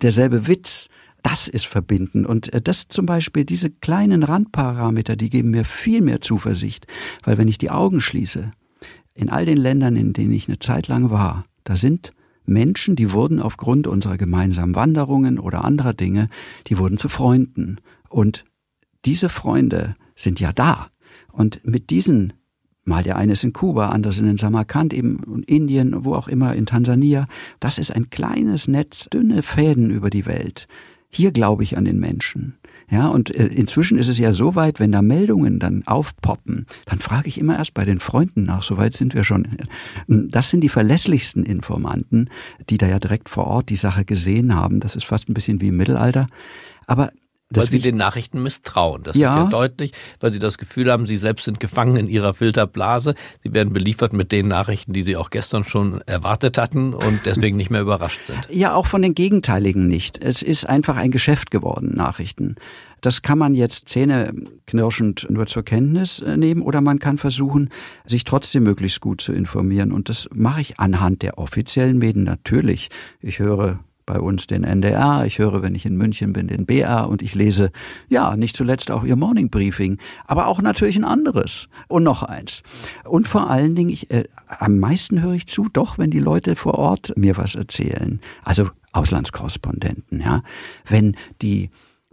derselbe 0.01 0.47
Witz. 0.47 0.89
Das 1.21 1.47
ist 1.49 1.65
verbinden. 1.65 2.25
Und 2.25 2.53
äh, 2.53 2.61
das 2.61 2.87
zum 2.87 3.05
Beispiel, 3.05 3.45
diese 3.45 3.69
kleinen 3.69 4.23
Randparameter, 4.23 5.15
die 5.15 5.29
geben 5.29 5.51
mir 5.51 5.65
viel 5.65 6.01
mehr 6.01 6.21
Zuversicht. 6.21 6.87
Weil 7.23 7.37
wenn 7.37 7.47
ich 7.47 7.57
die 7.57 7.71
Augen 7.71 8.01
schließe, 8.01 8.51
in 9.19 9.29
all 9.29 9.45
den 9.45 9.57
Ländern, 9.57 9.95
in 9.95 10.13
denen 10.13 10.31
ich 10.31 10.47
eine 10.47 10.59
Zeit 10.59 10.87
lang 10.87 11.09
war, 11.09 11.43
da 11.65 11.75
sind 11.75 12.11
Menschen, 12.45 12.95
die 12.95 13.11
wurden 13.11 13.39
aufgrund 13.39 13.85
unserer 13.85 14.17
gemeinsamen 14.17 14.75
Wanderungen 14.75 15.39
oder 15.39 15.65
anderer 15.65 15.93
Dinge, 15.93 16.29
die 16.67 16.77
wurden 16.77 16.97
zu 16.97 17.09
Freunden. 17.09 17.77
Und 18.09 18.43
diese 19.05 19.29
Freunde 19.29 19.93
sind 20.15 20.39
ja 20.39 20.51
da. 20.51 20.87
Und 21.31 21.59
mit 21.63 21.89
diesen, 21.89 22.33
mal 22.85 23.03
der 23.03 23.17
eine 23.17 23.33
ist 23.33 23.43
in 23.43 23.53
Kuba, 23.53 23.89
anders 23.89 24.17
in 24.17 24.37
Samarkand, 24.37 24.93
eben 24.93 25.21
in 25.23 25.43
Indien, 25.43 26.05
wo 26.05 26.15
auch 26.15 26.27
immer, 26.27 26.55
in 26.55 26.65
Tansania, 26.65 27.25
das 27.59 27.77
ist 27.77 27.93
ein 27.93 28.09
kleines 28.09 28.67
Netz, 28.67 29.09
dünne 29.09 29.43
Fäden 29.43 29.91
über 29.91 30.09
die 30.09 30.25
Welt. 30.25 30.67
Hier 31.09 31.31
glaube 31.31 31.63
ich 31.63 31.77
an 31.77 31.85
den 31.85 31.99
Menschen. 31.99 32.57
Ja, 32.91 33.07
und 33.07 33.33
äh, 33.33 33.45
inzwischen 33.47 33.99
ist 33.99 34.07
es 34.07 34.17
ja 34.17 34.33
so 34.33 34.55
weit, 34.55 34.79
wenn 34.79 34.91
da 34.91 35.01
Meldungen 35.01 35.59
dann 35.59 35.83
aufpoppen, 35.85 36.65
dann 36.85 36.99
frage 36.99 37.27
ich 37.27 37.39
immer 37.39 37.57
erst 37.57 37.73
bei 37.73 37.85
den 37.85 37.99
Freunden 37.99 38.45
nach, 38.45 38.63
so 38.63 38.77
weit 38.77 38.95
sind 38.95 39.13
wir 39.13 39.23
schon. 39.23 39.47
Das 40.07 40.49
sind 40.49 40.61
die 40.61 40.69
verlässlichsten 40.69 41.43
Informanten, 41.43 42.29
die 42.69 42.77
da 42.77 42.87
ja 42.87 42.99
direkt 42.99 43.29
vor 43.29 43.45
Ort 43.45 43.69
die 43.69 43.75
Sache 43.75 44.05
gesehen 44.05 44.55
haben. 44.55 44.79
Das 44.79 44.95
ist 44.95 45.05
fast 45.05 45.29
ein 45.29 45.35
bisschen 45.35 45.61
wie 45.61 45.67
im 45.67 45.77
Mittelalter. 45.77 46.25
Aber 46.87 47.11
weil 47.51 47.69
sie 47.69 47.79
den 47.79 47.97
Nachrichten 47.97 48.43
misstrauen. 48.43 49.03
Das 49.03 49.15
ja. 49.15 49.35
wird 49.35 49.45
ja 49.45 49.59
deutlich, 49.59 49.91
weil 50.19 50.31
sie 50.31 50.39
das 50.39 50.57
Gefühl 50.57 50.91
haben, 50.91 51.07
sie 51.07 51.17
selbst 51.17 51.45
sind 51.45 51.59
gefangen 51.59 51.95
in 51.95 52.07
ihrer 52.07 52.33
Filterblase. 52.33 53.15
Sie 53.43 53.53
werden 53.53 53.73
beliefert 53.73 54.13
mit 54.13 54.31
den 54.31 54.47
Nachrichten, 54.47 54.93
die 54.93 55.01
sie 55.01 55.17
auch 55.17 55.31
gestern 55.31 55.63
schon 55.63 56.01
erwartet 56.01 56.57
hatten 56.57 56.93
und 56.93 57.21
deswegen 57.25 57.57
nicht 57.57 57.71
mehr 57.71 57.81
überrascht 57.81 58.21
sind. 58.27 58.47
Ja, 58.51 58.75
auch 58.75 58.85
von 58.85 59.01
den 59.01 59.15
Gegenteiligen 59.15 59.87
nicht. 59.87 60.23
Es 60.23 60.43
ist 60.43 60.65
einfach 60.65 60.97
ein 60.97 61.11
Geschäft 61.11 61.49
geworden, 61.49 61.95
Nachrichten. 61.95 62.55
Das 63.01 63.21
kann 63.21 63.37
man 63.37 63.55
jetzt 63.55 63.89
zähneknirschend 63.89 65.27
nur 65.29 65.47
zur 65.47 65.63
Kenntnis 65.63 66.19
äh, 66.19 66.37
nehmen 66.37 66.61
oder 66.61 66.81
man 66.81 66.99
kann 66.99 67.17
versuchen, 67.17 67.69
sich 68.05 68.25
trotzdem 68.25 68.63
möglichst 68.63 69.01
gut 69.01 69.21
zu 69.21 69.31
informieren. 69.31 69.91
Und 69.91 70.09
das 70.09 70.27
mache 70.33 70.61
ich 70.61 70.79
anhand 70.79 71.21
der 71.21 71.37
offiziellen 71.37 71.97
Medien 71.97 72.25
natürlich. 72.25 72.89
Ich 73.21 73.39
höre 73.39 73.79
bei 74.09 74.19
uns 74.19 74.47
den 74.47 74.63
NDR, 74.63 75.23
ich 75.27 75.37
höre, 75.37 75.61
wenn 75.61 75.75
ich 75.75 75.85
in 75.85 75.95
München 75.95 76.33
bin, 76.33 76.47
den 76.47 76.65
BR 76.65 77.07
und 77.07 77.21
ich 77.21 77.35
lese, 77.35 77.71
ja, 78.09 78.35
nicht 78.35 78.55
zuletzt 78.55 78.89
auch 78.89 79.03
ihr 79.03 79.15
Morning 79.15 79.51
Briefing, 79.51 79.99
aber 80.25 80.47
auch 80.47 80.63
natürlich 80.63 80.97
ein 80.97 81.03
anderes 81.03 81.69
und 81.87 82.01
noch 82.01 82.23
eins. 82.23 82.63
Und 83.05 83.27
vor 83.27 83.51
allen 83.51 83.75
Dingen, 83.75 83.91
ich, 83.91 84.09
äh, 84.09 84.23
am 84.47 84.79
meisten 84.79 85.21
höre 85.21 85.33
ich 85.33 85.45
zu, 85.45 85.69
doch, 85.71 85.99
wenn 85.99 86.09
die 86.09 86.19
Leute 86.19 86.55
vor 86.55 86.73
Ort 86.79 87.13
mir 87.17 87.37
was 87.37 87.53
erzählen. 87.53 88.19
Also 88.43 88.71
Auslandskorrespondenten, 88.93 90.21
ja. 90.21 90.41
Wenn 90.87 91.15
die 91.43 91.69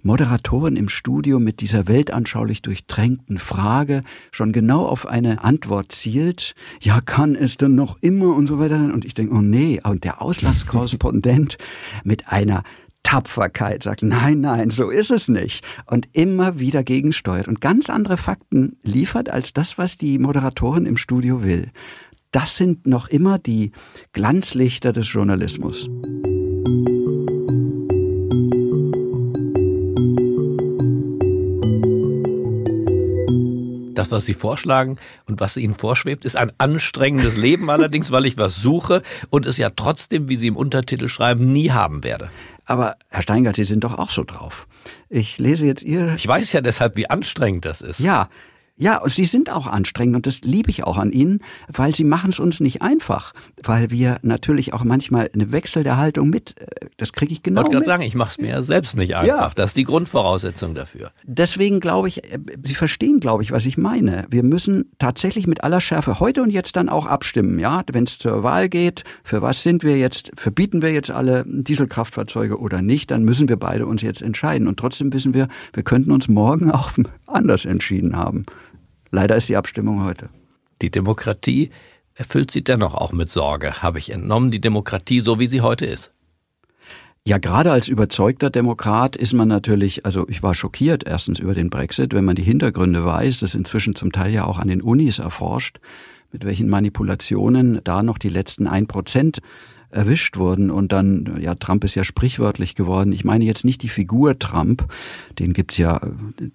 Moderatorin 0.06 0.76
im 0.76 0.88
Studio 0.88 1.40
mit 1.40 1.60
dieser 1.60 1.88
weltanschaulich 1.88 2.62
durchtränkten 2.62 3.38
Frage 3.38 4.02
schon 4.30 4.52
genau 4.52 4.86
auf 4.86 5.06
eine 5.06 5.42
Antwort 5.42 5.90
zielt. 5.90 6.54
Ja, 6.80 7.00
kann 7.00 7.34
es 7.34 7.56
denn 7.56 7.74
noch 7.74 7.98
immer 8.00 8.34
und 8.34 8.46
so 8.46 8.60
weiter. 8.60 8.76
Und 8.76 9.04
ich 9.04 9.14
denke, 9.14 9.34
oh 9.34 9.40
nee, 9.40 9.80
und 9.82 10.04
der 10.04 10.22
Auslandskorrespondent 10.22 11.58
mit 12.04 12.28
einer 12.28 12.62
Tapferkeit 13.02 13.82
sagt, 13.82 14.02
nein, 14.02 14.40
nein, 14.40 14.70
so 14.70 14.90
ist 14.90 15.10
es 15.10 15.28
nicht. 15.28 15.66
Und 15.86 16.08
immer 16.12 16.58
wieder 16.60 16.84
gegensteuert 16.84 17.48
und 17.48 17.60
ganz 17.60 17.90
andere 17.90 18.16
Fakten 18.16 18.78
liefert 18.82 19.28
als 19.28 19.52
das, 19.52 19.76
was 19.76 19.98
die 19.98 20.18
Moderatorin 20.18 20.86
im 20.86 20.96
Studio 20.96 21.42
will. 21.42 21.68
Das 22.30 22.56
sind 22.56 22.86
noch 22.86 23.08
immer 23.08 23.38
die 23.38 23.72
Glanzlichter 24.12 24.92
des 24.92 25.12
Journalismus. 25.12 25.88
Das, 33.96 34.10
was 34.10 34.26
Sie 34.26 34.34
vorschlagen 34.34 34.96
und 35.26 35.40
was 35.40 35.56
Ihnen 35.56 35.74
vorschwebt, 35.74 36.24
ist 36.24 36.36
ein 36.36 36.52
anstrengendes 36.58 37.36
Leben 37.36 37.70
allerdings, 37.70 38.12
weil 38.12 38.26
ich 38.26 38.36
was 38.36 38.56
suche 38.56 39.02
und 39.30 39.46
es 39.46 39.56
ja 39.56 39.70
trotzdem, 39.70 40.28
wie 40.28 40.36
Sie 40.36 40.48
im 40.48 40.56
Untertitel 40.56 41.08
schreiben, 41.08 41.52
nie 41.52 41.70
haben 41.70 42.04
werde. 42.04 42.30
Aber 42.66 42.96
Herr 43.08 43.22
Steingart, 43.22 43.56
Sie 43.56 43.64
sind 43.64 43.84
doch 43.84 43.98
auch 43.98 44.10
so 44.10 44.22
drauf. 44.22 44.66
Ich 45.08 45.38
lese 45.38 45.66
jetzt 45.66 45.82
Ihr. 45.82 46.14
Ich 46.16 46.26
weiß 46.26 46.52
ja 46.52 46.60
deshalb, 46.60 46.96
wie 46.96 47.08
anstrengend 47.08 47.64
das 47.64 47.80
ist. 47.80 48.00
Ja, 48.00 48.28
ja, 48.78 48.98
und 48.98 49.12
sie 49.12 49.24
sind 49.24 49.50
auch 49.50 49.66
anstrengend 49.66 50.16
und 50.16 50.26
das 50.26 50.42
liebe 50.42 50.70
ich 50.70 50.84
auch 50.84 50.98
an 50.98 51.10
ihnen, 51.10 51.40
weil 51.72 51.94
sie 51.94 52.04
machen 52.04 52.30
es 52.30 52.38
uns 52.38 52.60
nicht 52.60 52.82
einfach, 52.82 53.32
weil 53.62 53.90
wir 53.90 54.18
natürlich 54.20 54.74
auch 54.74 54.84
manchmal 54.84 55.30
eine 55.32 55.50
Wechsel 55.50 55.82
der 55.82 55.96
Haltung 55.96 56.28
mit, 56.28 56.60
äh, 56.60 56.66
das 56.98 57.12
kriege 57.12 57.32
ich 57.32 57.42
genau. 57.42 57.62
Ich 57.62 57.64
wollte 57.66 57.76
gerade 57.76 57.86
sagen, 57.86 58.02
ich 58.02 58.14
mache 58.14 58.30
es 58.30 58.38
mir 58.38 58.50
ja 58.50 58.62
selbst 58.62 58.96
nicht 58.96 59.16
einfach. 59.16 59.26
Ja. 59.26 59.52
Das 59.54 59.70
ist 59.70 59.76
die 59.78 59.84
Grundvoraussetzung 59.84 60.74
dafür. 60.74 61.10
Deswegen 61.24 61.80
glaube 61.80 62.08
ich, 62.08 62.24
äh, 62.24 62.38
Sie 62.62 62.74
verstehen, 62.74 63.18
glaube 63.20 63.42
ich, 63.42 63.50
was 63.50 63.64
ich 63.64 63.78
meine. 63.78 64.26
Wir 64.28 64.42
müssen 64.42 64.90
tatsächlich 64.98 65.46
mit 65.46 65.64
aller 65.64 65.80
Schärfe 65.80 66.20
heute 66.20 66.42
und 66.42 66.50
jetzt 66.50 66.76
dann 66.76 66.90
auch 66.90 67.06
abstimmen, 67.06 67.58
ja, 67.58 67.82
wenn 67.90 68.04
es 68.04 68.18
zur 68.18 68.42
Wahl 68.42 68.68
geht, 68.68 69.04
für 69.24 69.40
was 69.40 69.62
sind 69.62 69.84
wir 69.84 69.96
jetzt, 69.96 70.32
verbieten 70.36 70.82
wir 70.82 70.92
jetzt 70.92 71.10
alle 71.10 71.44
Dieselkraftfahrzeuge 71.46 72.58
oder 72.58 72.82
nicht, 72.82 73.10
dann 73.10 73.24
müssen 73.24 73.48
wir 73.48 73.56
beide 73.56 73.86
uns 73.86 74.02
jetzt 74.02 74.20
entscheiden. 74.20 74.68
Und 74.68 74.78
trotzdem 74.78 75.14
wissen 75.14 75.32
wir, 75.32 75.48
wir 75.72 75.82
könnten 75.82 76.12
uns 76.12 76.28
morgen 76.28 76.70
auch 76.76 76.90
anders 77.26 77.64
entschieden 77.64 78.16
haben. 78.16 78.44
Leider 79.10 79.36
ist 79.36 79.48
die 79.48 79.56
Abstimmung 79.56 80.04
heute. 80.04 80.28
Die 80.82 80.90
Demokratie 80.90 81.70
erfüllt 82.14 82.50
sie 82.50 82.64
dennoch 82.64 82.94
auch 82.94 83.12
mit 83.12 83.30
Sorge, 83.30 83.82
habe 83.82 83.98
ich 83.98 84.10
entnommen, 84.10 84.50
die 84.50 84.60
Demokratie 84.60 85.20
so 85.20 85.38
wie 85.38 85.46
sie 85.46 85.60
heute 85.60 85.86
ist. 85.86 86.12
Ja, 87.24 87.38
gerade 87.38 87.72
als 87.72 87.88
überzeugter 87.88 88.50
Demokrat 88.50 89.16
ist 89.16 89.32
man 89.32 89.48
natürlich, 89.48 90.06
also 90.06 90.28
ich 90.28 90.44
war 90.44 90.54
schockiert 90.54 91.04
erstens 91.04 91.40
über 91.40 91.54
den 91.54 91.70
Brexit, 91.70 92.14
wenn 92.14 92.24
man 92.24 92.36
die 92.36 92.44
Hintergründe 92.44 93.04
weiß, 93.04 93.40
das 93.40 93.54
inzwischen 93.56 93.96
zum 93.96 94.12
Teil 94.12 94.32
ja 94.32 94.44
auch 94.44 94.58
an 94.58 94.68
den 94.68 94.80
Unis 94.80 95.18
erforscht, 95.18 95.80
mit 96.30 96.44
welchen 96.44 96.68
Manipulationen 96.68 97.80
da 97.82 98.04
noch 98.04 98.18
die 98.18 98.28
letzten 98.28 98.68
ein 98.68 98.86
Prozent 98.86 99.40
erwischt 99.96 100.36
wurden 100.36 100.70
und 100.70 100.92
dann, 100.92 101.38
ja, 101.40 101.54
Trump 101.54 101.82
ist 101.82 101.94
ja 101.94 102.04
sprichwörtlich 102.04 102.74
geworden. 102.74 103.12
Ich 103.12 103.24
meine 103.24 103.44
jetzt 103.44 103.64
nicht 103.64 103.82
die 103.82 103.88
Figur 103.88 104.38
Trump, 104.38 104.86
den 105.38 105.54
gibt's 105.54 105.78
ja 105.78 106.00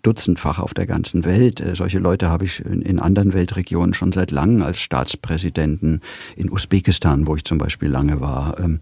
dutzendfach 0.03 0.59
auf 0.59 0.73
der 0.73 0.85
ganzen 0.85 1.25
Welt. 1.25 1.59
Äh, 1.59 1.75
solche 1.75 1.99
Leute 1.99 2.29
habe 2.29 2.45
ich 2.45 2.63
in, 2.63 2.99
anderen 2.99 3.33
Weltregionen 3.33 3.93
schon 3.93 4.11
seit 4.11 4.31
langem 4.31 4.61
als 4.61 4.79
Staatspräsidenten, 4.79 6.01
in 6.35 6.51
Usbekistan, 6.51 7.25
wo 7.25 7.35
ich 7.35 7.43
zum 7.43 7.57
Beispiel 7.57 7.89
lange 7.89 8.21
war. 8.21 8.59
Ähm, 8.59 8.79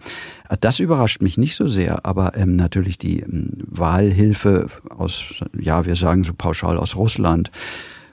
das 0.60 0.80
überrascht 0.80 1.22
mich 1.22 1.38
nicht 1.38 1.56
so 1.56 1.67
sehr, 1.67 2.06
aber 2.06 2.36
ähm, 2.36 2.58
natürlich 2.58 2.98
die 2.98 3.22
ähm, 3.22 3.54
Wahlhilfe 3.65 4.67
aus, 4.89 5.24
ja, 5.58 5.86
wir 5.86 5.95
sagen 5.95 6.26
so 6.26 6.34
pauschal 6.34 6.78
aus 6.78 6.95
Russland, 6.95 7.50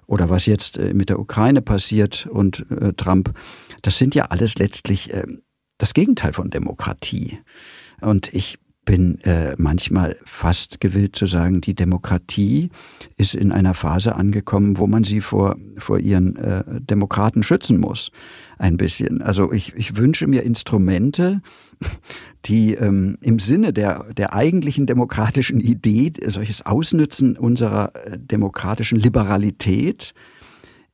oder 0.06 0.30
was 0.30 0.46
jetzt 0.46 0.78
äh, 0.78 0.94
mit 0.94 1.08
der 1.08 1.18
Ukraine 1.18 1.62
passiert 1.62 2.28
und 2.30 2.64
äh, 2.70 2.92
Trump, 2.92 3.32
das 3.82 3.98
sind 3.98 4.14
ja 4.14 4.26
alles 4.26 4.56
letztlich 4.56 5.12
das 5.78 5.94
Gegenteil 5.94 6.32
von 6.32 6.50
Demokratie. 6.50 7.38
Und 8.00 8.32
ich 8.34 8.58
bin 8.86 9.20
äh, 9.22 9.54
manchmal 9.58 10.16
fast 10.24 10.80
gewillt 10.80 11.16
zu 11.16 11.26
sagen, 11.26 11.60
die 11.60 11.74
Demokratie 11.74 12.70
ist 13.16 13.34
in 13.34 13.52
einer 13.52 13.74
Phase 13.74 14.14
angekommen, 14.14 14.78
wo 14.78 14.86
man 14.86 15.04
sie 15.04 15.20
vor, 15.20 15.56
vor 15.76 15.98
ihren 15.98 16.36
äh, 16.36 16.62
Demokraten 16.80 17.42
schützen 17.42 17.78
muss. 17.78 18.12
Ein 18.58 18.76
bisschen. 18.78 19.20
Also 19.20 19.52
ich, 19.52 19.74
ich 19.74 19.96
wünsche 19.96 20.26
mir 20.28 20.44
Instrumente, 20.44 21.42
die 22.46 22.74
ähm, 22.74 23.18
im 23.20 23.40
Sinne 23.40 23.72
der, 23.72 24.12
der 24.14 24.32
eigentlichen 24.32 24.86
demokratischen 24.86 25.60
Idee, 25.60 26.12
solches 26.26 26.64
Ausnützen 26.64 27.36
unserer 27.36 27.92
äh, 27.94 28.18
demokratischen 28.18 28.98
Liberalität, 28.98 30.14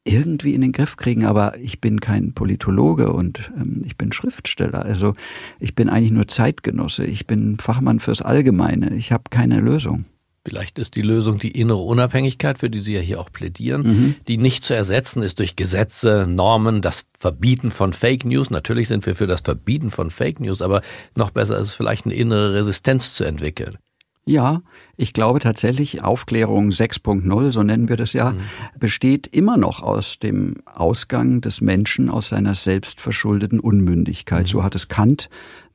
irgendwie 0.05 0.55
in 0.55 0.61
den 0.61 0.73
Griff 0.73 0.97
kriegen, 0.97 1.25
aber 1.25 1.57
ich 1.59 1.81
bin 1.81 2.01
kein 2.01 2.33
Politologe 2.33 3.12
und 3.12 3.53
ähm, 3.57 3.83
ich 3.85 3.97
bin 3.97 4.12
Schriftsteller. 4.12 4.85
Also 4.85 5.15
ich 5.61 5.75
bin 5.75 5.88
eigentlich 5.88 6.11
nur 6.11 6.27
Zeitgenosse. 6.27 7.05
Ich 7.05 7.27
bin 7.27 7.57
Fachmann 7.59 8.01
fürs 8.01 8.23
Allgemeine. 8.23 8.95
Ich 8.95 9.12
habe 9.12 9.25
keine 9.31 9.61
Lösung. 9.61 10.05
Vielleicht 10.45 10.81
ist 10.81 10.97
die 10.97 11.03
Lösung 11.03 11.38
die 11.38 11.53
innere 11.53 11.79
Unabhängigkeit, 11.79 12.59
für 12.59 12.69
die 12.69 12.81
Sie 12.81 12.95
ja 12.95 13.01
hier 13.01 13.21
auch 13.21 13.31
plädieren, 13.31 13.83
mhm. 13.83 14.15
die 14.27 14.38
nicht 14.38 14.65
zu 14.65 14.75
ersetzen 14.75 15.23
ist 15.23 15.38
durch 15.38 15.55
Gesetze, 15.55 16.27
Normen, 16.29 16.83
das 16.83 17.07
Verbieten 17.21 17.71
von 17.71 17.93
Fake 17.93 18.25
News. 18.25 18.51
Natürlich 18.51 18.88
sind 18.88 19.07
wir 19.07 19.15
für 19.15 19.29
das 19.29 19.43
Verbieten 19.43 19.91
von 19.91 20.11
Fake 20.11 20.41
News, 20.41 20.61
aber 20.61 20.83
noch 21.15 21.31
besser 21.31 21.59
ist 21.59 21.69
es 21.69 21.75
vielleicht 21.75 22.07
eine 22.07 22.15
innere 22.15 22.55
Resistenz 22.55 23.15
zu 23.15 23.23
entwickeln. 23.23 23.79
Ja, 24.25 24.63
ich 24.97 25.13
glaube 25.13 25.41
tatsächlich, 25.41 26.03
Aufklärung 26.05 26.71
6.0, 26.71 27.51
so 27.51 27.63
nennen 27.65 27.89
wir 27.89 27.97
das 27.97 28.13
ja, 28.13 28.31
mhm. 28.31 28.41
besteht 28.79 29.27
immer 29.27 29.57
noch 29.57 29.83
aus 29.83 30.21
dem 30.21 30.63
Ausgang 30.65 31.41
des 31.41 31.61
Menschen 31.61 32.09
aus 32.09 32.29
seiner 32.29 32.55
selbstverschuldeten 32.55 33.59
Unmündigkeit. 33.59 34.43
Mhm. 34.43 34.47
So 34.47 34.63
hat 34.63 34.77
es 34.77 34.87
Kant 34.87 35.29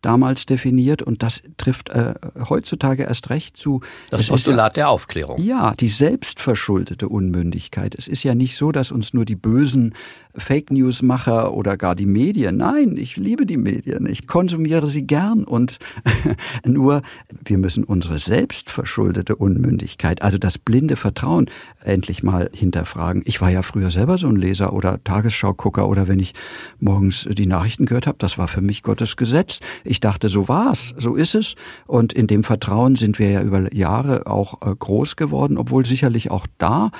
damals 0.08 0.46
definiert 0.46 1.02
und 1.02 1.22
das 1.22 1.42
trifft 1.58 1.90
äh, 1.90 2.14
heutzutage 2.48 3.04
erst 3.04 3.30
recht 3.30 3.58
zu. 3.58 3.82
Das 4.10 4.28
Postulat 4.28 4.78
ja, 4.78 4.84
der 4.84 4.90
Aufklärung. 4.90 5.42
Ja, 5.44 5.74
die 5.78 5.90
selbstverschuldete 5.90 7.10
Unmündigkeit. 7.10 7.94
Es 7.94 8.08
ist 8.08 8.24
ja 8.24 8.34
nicht 8.34 8.56
so, 8.56 8.72
dass 8.72 8.94
uns 8.94 9.14
nur 9.14 9.26
die 9.26 9.36
bösen 9.36 9.94
Fake 10.38 10.72
News 10.72 11.02
Macher 11.02 11.54
oder 11.54 11.76
gar 11.78 11.96
die 11.96 12.06
Medien. 12.06 12.58
Nein, 12.58 12.96
ich 12.96 13.18
liebe 13.18 13.46
die 13.46 13.58
Medien. 13.58 14.06
Ich 14.06 14.28
konsumiere 14.28 14.88
sie 14.88 15.06
gern 15.06 15.44
und 15.44 15.80
nur 16.66 17.02
wir 17.44 17.58
müssen 17.58 17.84
unsere 17.84 18.20
selbstverschuldete 18.20 19.36
Unmündigkeit, 19.36 20.22
also 20.22 20.38
das 20.38 20.58
blinde 20.58 20.96
Vertrauen 20.96 21.50
endlich 21.84 22.24
mal 22.24 22.50
hinterfragen. 22.54 23.24
Ich 23.26 23.42
war 23.42 23.50
ja 23.50 23.62
früher 23.62 23.92
selber 23.92 24.18
so 24.18 24.28
ein 24.28 24.36
Leser 24.36 24.74
oder 24.74 25.04
Tagesschaugucker 25.04 25.88
oder 25.90 26.08
wenn 26.08 26.20
ich 26.20 26.34
morgens 26.80 27.28
die 27.30 27.46
Nachrichten 27.46 27.86
gehört 27.86 28.08
habe, 28.08 28.18
das 28.20 28.38
war 28.38 28.48
für 28.48 28.62
mich 28.62 28.84
Gottes 28.84 29.18
Gesetz. 29.18 29.60
Ich 29.84 29.97
dachte, 30.00 30.30
so 30.30 30.48
war's, 30.48 30.94
so 30.98 31.16
ist 31.16 31.36
es 31.36 31.56
und 31.86 32.14
in 32.14 32.28
dem 32.28 32.44
Vertrauen 32.44 32.96
sind 32.96 33.20
wir 33.20 33.30
ja 33.30 33.42
über 33.42 33.74
Jahre 33.74 34.28
auch 34.28 34.62
äh, 34.62 34.76
groß 34.76 35.16
geworden, 35.16 35.58
obwohl 35.58 35.86
sicherlich 35.86 36.32
auch 36.32 36.48
da 36.58 36.92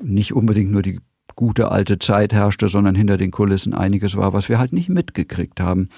nicht 0.00 0.34
unbedingt 0.34 0.72
nur 0.72 0.82
die 0.82 1.00
gute 1.36 1.70
alte 1.70 1.98
Zeit 1.98 2.32
herrschte, 2.32 2.68
sondern 2.68 2.94
hinter 2.94 3.16
den 3.16 3.30
Kulissen 3.30 3.74
einiges 3.74 4.16
war, 4.16 4.32
was 4.32 4.48
wir 4.48 4.58
halt 4.58 4.72
nicht 4.72 4.88
mitgekriegt 4.88 5.60
haben. 5.60 5.88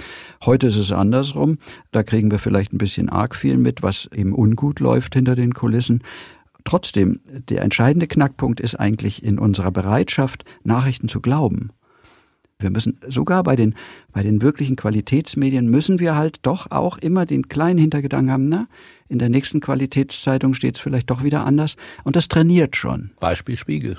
Heute 0.45 0.69
ist 0.69 0.77
es 0.77 0.93
andersrum. 0.93 1.59
Da 1.93 2.03
kriegen 2.03 2.31
wir 2.31 2.39
vielleicht 2.39 2.73
ein 2.73 2.79
bisschen 2.79 3.09
arg 3.09 3.35
viel 3.35 3.59
mit, 3.59 3.83
was 3.83 4.09
eben 4.15 4.33
ungut 4.33 4.81
läuft 4.81 5.15
hinter 5.15 5.35
den 5.35 5.55
Kulissen. 5.55 6.03
Trotzdem, 6.65 7.21
der 7.49 7.63
entscheidende 7.63 8.09
Knackpunkt 8.09 8.61
ist 8.61 8.75
eigentlich 8.75 9.23
in 9.23 9.39
unserer 9.39 9.71
Bereitschaft, 9.71 10.45
Nachrichten 10.65 11.09
zu 11.09 11.21
glauben. 11.21 11.71
Wir 12.59 12.71
müssen 12.71 12.99
sogar 13.07 13.43
bei 13.43 13.55
den, 13.55 13.75
bei 14.13 14.23
den 14.23 14.41
wirklichen 14.41 14.77
Qualitätsmedien 14.77 15.71
müssen 15.71 15.99
wir 15.99 16.17
halt 16.17 16.39
doch 16.43 16.71
auch 16.71 16.97
immer 16.97 17.27
den 17.27 17.49
kleinen 17.49 17.79
Hintergedanken 17.79 18.33
haben, 18.33 18.49
na, 18.49 18.67
in 19.09 19.19
der 19.19 19.29
nächsten 19.29 19.61
Qualitätszeitung 19.61 20.55
steht 20.55 20.77
es 20.77 20.81
vielleicht 20.81 21.11
doch 21.11 21.23
wieder 21.23 21.45
anders. 21.45 21.77
Und 22.03 22.17
das 22.17 22.29
trainiert 22.29 22.75
schon. 22.75 23.11
Beispiel 23.21 23.57
Spiegel. 23.57 23.99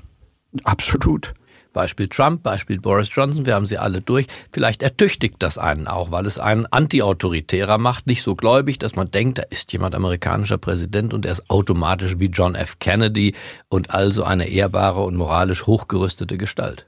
Absolut. 0.64 1.34
Beispiel 1.72 2.08
Trump, 2.08 2.42
Beispiel 2.42 2.80
Boris 2.80 3.10
Johnson, 3.14 3.46
wir 3.46 3.54
haben 3.54 3.68
sie 3.68 3.78
alle 3.78 4.00
durch. 4.00 4.26
Vielleicht 4.52 4.82
ertüchtigt 4.82 5.36
das 5.38 5.60
einen 5.60 5.88
auch, 5.88 6.10
weil 6.10 6.26
es 6.26 6.40
einen 6.40 6.66
antiautoritärer 6.66 7.78
macht, 7.78 8.08
nicht 8.08 8.24
so 8.24 8.36
gläubig, 8.36 8.80
dass 8.80 8.96
man 8.96 9.12
denkt, 9.12 9.38
da 9.38 9.44
ist 9.44 9.72
jemand 9.74 9.94
amerikanischer 9.94 10.58
Präsident 10.58 11.14
und 11.14 11.28
er 11.28 11.34
ist 11.34 11.52
automatisch 11.52 12.16
wie 12.18 12.28
John 12.28 12.56
F. 12.56 12.80
Kennedy 12.80 13.36
und 13.70 13.92
also 13.92 14.24
eine 14.24 14.50
ehrbare 14.50 15.04
und 15.04 15.16
moralisch 15.16 15.68
hochgerüstete 15.68 16.38
Gestalt. 16.38 16.88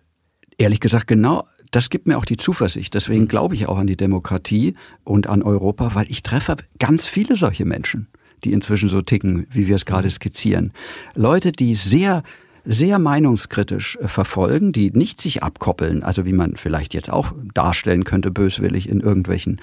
Ehrlich 0.57 0.79
gesagt, 0.79 1.05
genau 1.05 1.45
das 1.71 1.89
gibt 1.89 2.07
mir 2.07 2.17
auch 2.17 2.25
die 2.25 2.37
Zuversicht. 2.37 2.93
Deswegen 2.93 3.27
glaube 3.27 3.55
ich 3.55 3.67
auch 3.67 3.77
an 3.77 3.87
die 3.87 3.97
Demokratie 3.97 4.75
und 5.03 5.27
an 5.27 5.43
Europa, 5.43 5.95
weil 5.95 6.09
ich 6.09 6.23
treffe 6.23 6.57
ganz 6.79 7.05
viele 7.05 7.35
solche 7.35 7.65
Menschen, 7.65 8.07
die 8.43 8.53
inzwischen 8.53 8.89
so 8.89 9.01
ticken, 9.01 9.47
wie 9.51 9.67
wir 9.67 9.75
es 9.75 9.85
gerade 9.85 10.09
skizzieren. 10.09 10.73
Leute, 11.15 11.51
die 11.51 11.75
sehr 11.75 12.23
sehr 12.65 12.99
meinungskritisch 12.99 13.97
äh, 13.97 14.07
verfolgen, 14.07 14.71
die 14.71 14.91
nicht 14.91 15.21
sich 15.21 15.41
abkoppeln, 15.41 16.03
also 16.03 16.25
wie 16.25 16.33
man 16.33 16.55
vielleicht 16.55 16.93
jetzt 16.93 17.09
auch 17.09 17.33
darstellen 17.53 18.03
könnte, 18.03 18.31
böswillig 18.31 18.89
in 18.89 18.99
irgendwelchen 18.99 19.59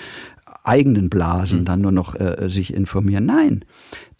eigenen 0.66 1.10
Blasen 1.10 1.60
mhm. 1.60 1.64
dann 1.64 1.80
nur 1.80 1.92
noch 1.92 2.14
äh, 2.14 2.48
sich 2.48 2.74
informieren. 2.74 3.26
Nein, 3.26 3.64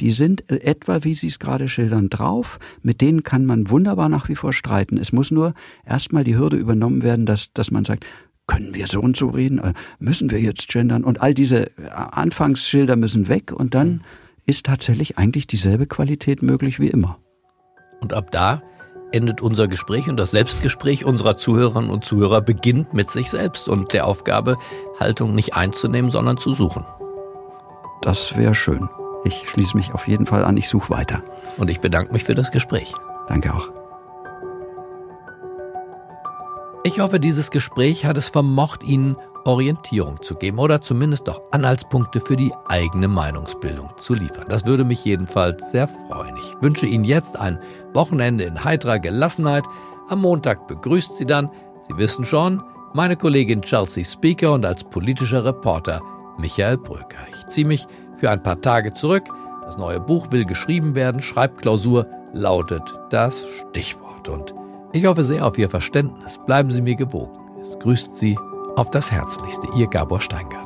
die 0.00 0.12
sind 0.12 0.50
äh, 0.50 0.60
etwa, 0.60 1.04
wie 1.04 1.14
Sie 1.14 1.28
es 1.28 1.38
gerade 1.38 1.68
schildern, 1.68 2.08
drauf. 2.08 2.58
Mit 2.82 3.00
denen 3.00 3.22
kann 3.22 3.44
man 3.44 3.70
wunderbar 3.70 4.08
nach 4.08 4.28
wie 4.28 4.36
vor 4.36 4.52
streiten. 4.52 4.98
Es 4.98 5.12
muss 5.12 5.30
nur 5.30 5.54
erstmal 5.84 6.24
die 6.24 6.36
Hürde 6.36 6.56
übernommen 6.56 7.02
werden, 7.02 7.26
dass, 7.26 7.52
dass 7.52 7.70
man 7.70 7.84
sagt, 7.84 8.04
können 8.46 8.74
wir 8.74 8.86
so 8.86 9.00
und 9.00 9.16
so 9.16 9.28
reden? 9.28 9.58
Äh, 9.58 9.72
müssen 9.98 10.30
wir 10.30 10.40
jetzt 10.40 10.68
gendern? 10.68 11.04
Und 11.04 11.20
all 11.20 11.34
diese 11.34 11.70
äh, 11.78 11.88
Anfangsschilder 11.90 12.96
müssen 12.96 13.28
weg 13.28 13.52
und 13.52 13.74
dann 13.74 13.88
mhm. 13.88 14.00
ist 14.46 14.66
tatsächlich 14.66 15.18
eigentlich 15.18 15.46
dieselbe 15.46 15.86
Qualität 15.86 16.42
möglich 16.42 16.78
wie 16.80 16.88
immer. 16.88 17.18
Und 18.00 18.12
ab 18.12 18.30
da 18.30 18.62
endet 19.16 19.40
unser 19.40 19.66
Gespräch 19.66 20.08
und 20.08 20.16
das 20.16 20.30
Selbstgespräch 20.30 21.04
unserer 21.04 21.36
Zuhörerinnen 21.36 21.90
und 21.90 22.04
Zuhörer 22.04 22.40
beginnt 22.40 22.94
mit 22.94 23.10
sich 23.10 23.30
selbst 23.30 23.68
und 23.68 23.92
der 23.92 24.06
Aufgabe, 24.06 24.56
Haltung 25.00 25.34
nicht 25.34 25.54
einzunehmen, 25.54 26.10
sondern 26.10 26.36
zu 26.36 26.52
suchen. 26.52 26.84
Das 28.02 28.36
wäre 28.36 28.54
schön. 28.54 28.88
Ich 29.24 29.48
schließe 29.48 29.76
mich 29.76 29.92
auf 29.92 30.06
jeden 30.06 30.26
Fall 30.26 30.44
an, 30.44 30.56
ich 30.56 30.68
suche 30.68 30.90
weiter. 30.90 31.22
Und 31.56 31.70
ich 31.70 31.80
bedanke 31.80 32.12
mich 32.12 32.24
für 32.24 32.34
das 32.36 32.52
Gespräch. 32.52 32.92
Danke 33.26 33.52
auch. 33.52 33.70
Ich 36.84 37.00
hoffe, 37.00 37.18
dieses 37.18 37.50
Gespräch 37.50 38.06
hat 38.06 38.16
es 38.16 38.28
vermocht, 38.28 38.84
Ihnen 38.84 39.16
Orientierung 39.46 40.20
zu 40.22 40.34
geben 40.34 40.58
oder 40.58 40.80
zumindest 40.80 41.28
doch 41.28 41.40
Anhaltspunkte 41.52 42.20
für 42.20 42.36
die 42.36 42.52
eigene 42.68 43.08
Meinungsbildung 43.08 43.90
zu 43.98 44.14
liefern. 44.14 44.46
Das 44.48 44.66
würde 44.66 44.84
mich 44.84 45.04
jedenfalls 45.04 45.70
sehr 45.70 45.88
freuen. 45.88 46.36
Ich 46.36 46.54
wünsche 46.60 46.86
Ihnen 46.86 47.04
jetzt 47.04 47.38
ein 47.38 47.58
Wochenende 47.94 48.44
in 48.44 48.64
heiterer 48.64 48.98
Gelassenheit. 48.98 49.64
Am 50.08 50.20
Montag 50.20 50.66
begrüßt 50.66 51.16
Sie 51.16 51.26
dann, 51.26 51.50
Sie 51.88 51.96
wissen 51.96 52.24
schon, 52.24 52.62
meine 52.92 53.16
Kollegin 53.16 53.62
Chelsea 53.62 54.04
Speaker 54.04 54.52
und 54.52 54.64
als 54.64 54.82
politischer 54.82 55.44
Reporter 55.44 56.00
Michael 56.38 56.78
Bröker. 56.78 57.18
Ich 57.30 57.46
ziehe 57.46 57.66
mich 57.66 57.86
für 58.16 58.30
ein 58.30 58.42
paar 58.42 58.60
Tage 58.60 58.92
zurück. 58.94 59.24
Das 59.64 59.76
neue 59.76 60.00
Buch 60.00 60.30
will 60.32 60.44
geschrieben 60.44 60.94
werden. 60.94 61.22
Schreibklausur 61.22 62.04
lautet 62.32 62.82
das 63.10 63.46
Stichwort. 63.70 64.28
Und 64.28 64.54
ich 64.92 65.06
hoffe 65.06 65.24
sehr 65.24 65.46
auf 65.46 65.58
Ihr 65.58 65.70
Verständnis. 65.70 66.38
Bleiben 66.46 66.70
Sie 66.72 66.82
mir 66.82 66.96
gewogen. 66.96 67.38
Es 67.60 67.78
grüßt 67.78 68.14
Sie 68.14 68.36
auf 68.76 68.90
das 68.90 69.10
Herzlichste. 69.10 69.68
Ihr 69.74 69.86
Gabor 69.86 70.20
Steingart. 70.20 70.65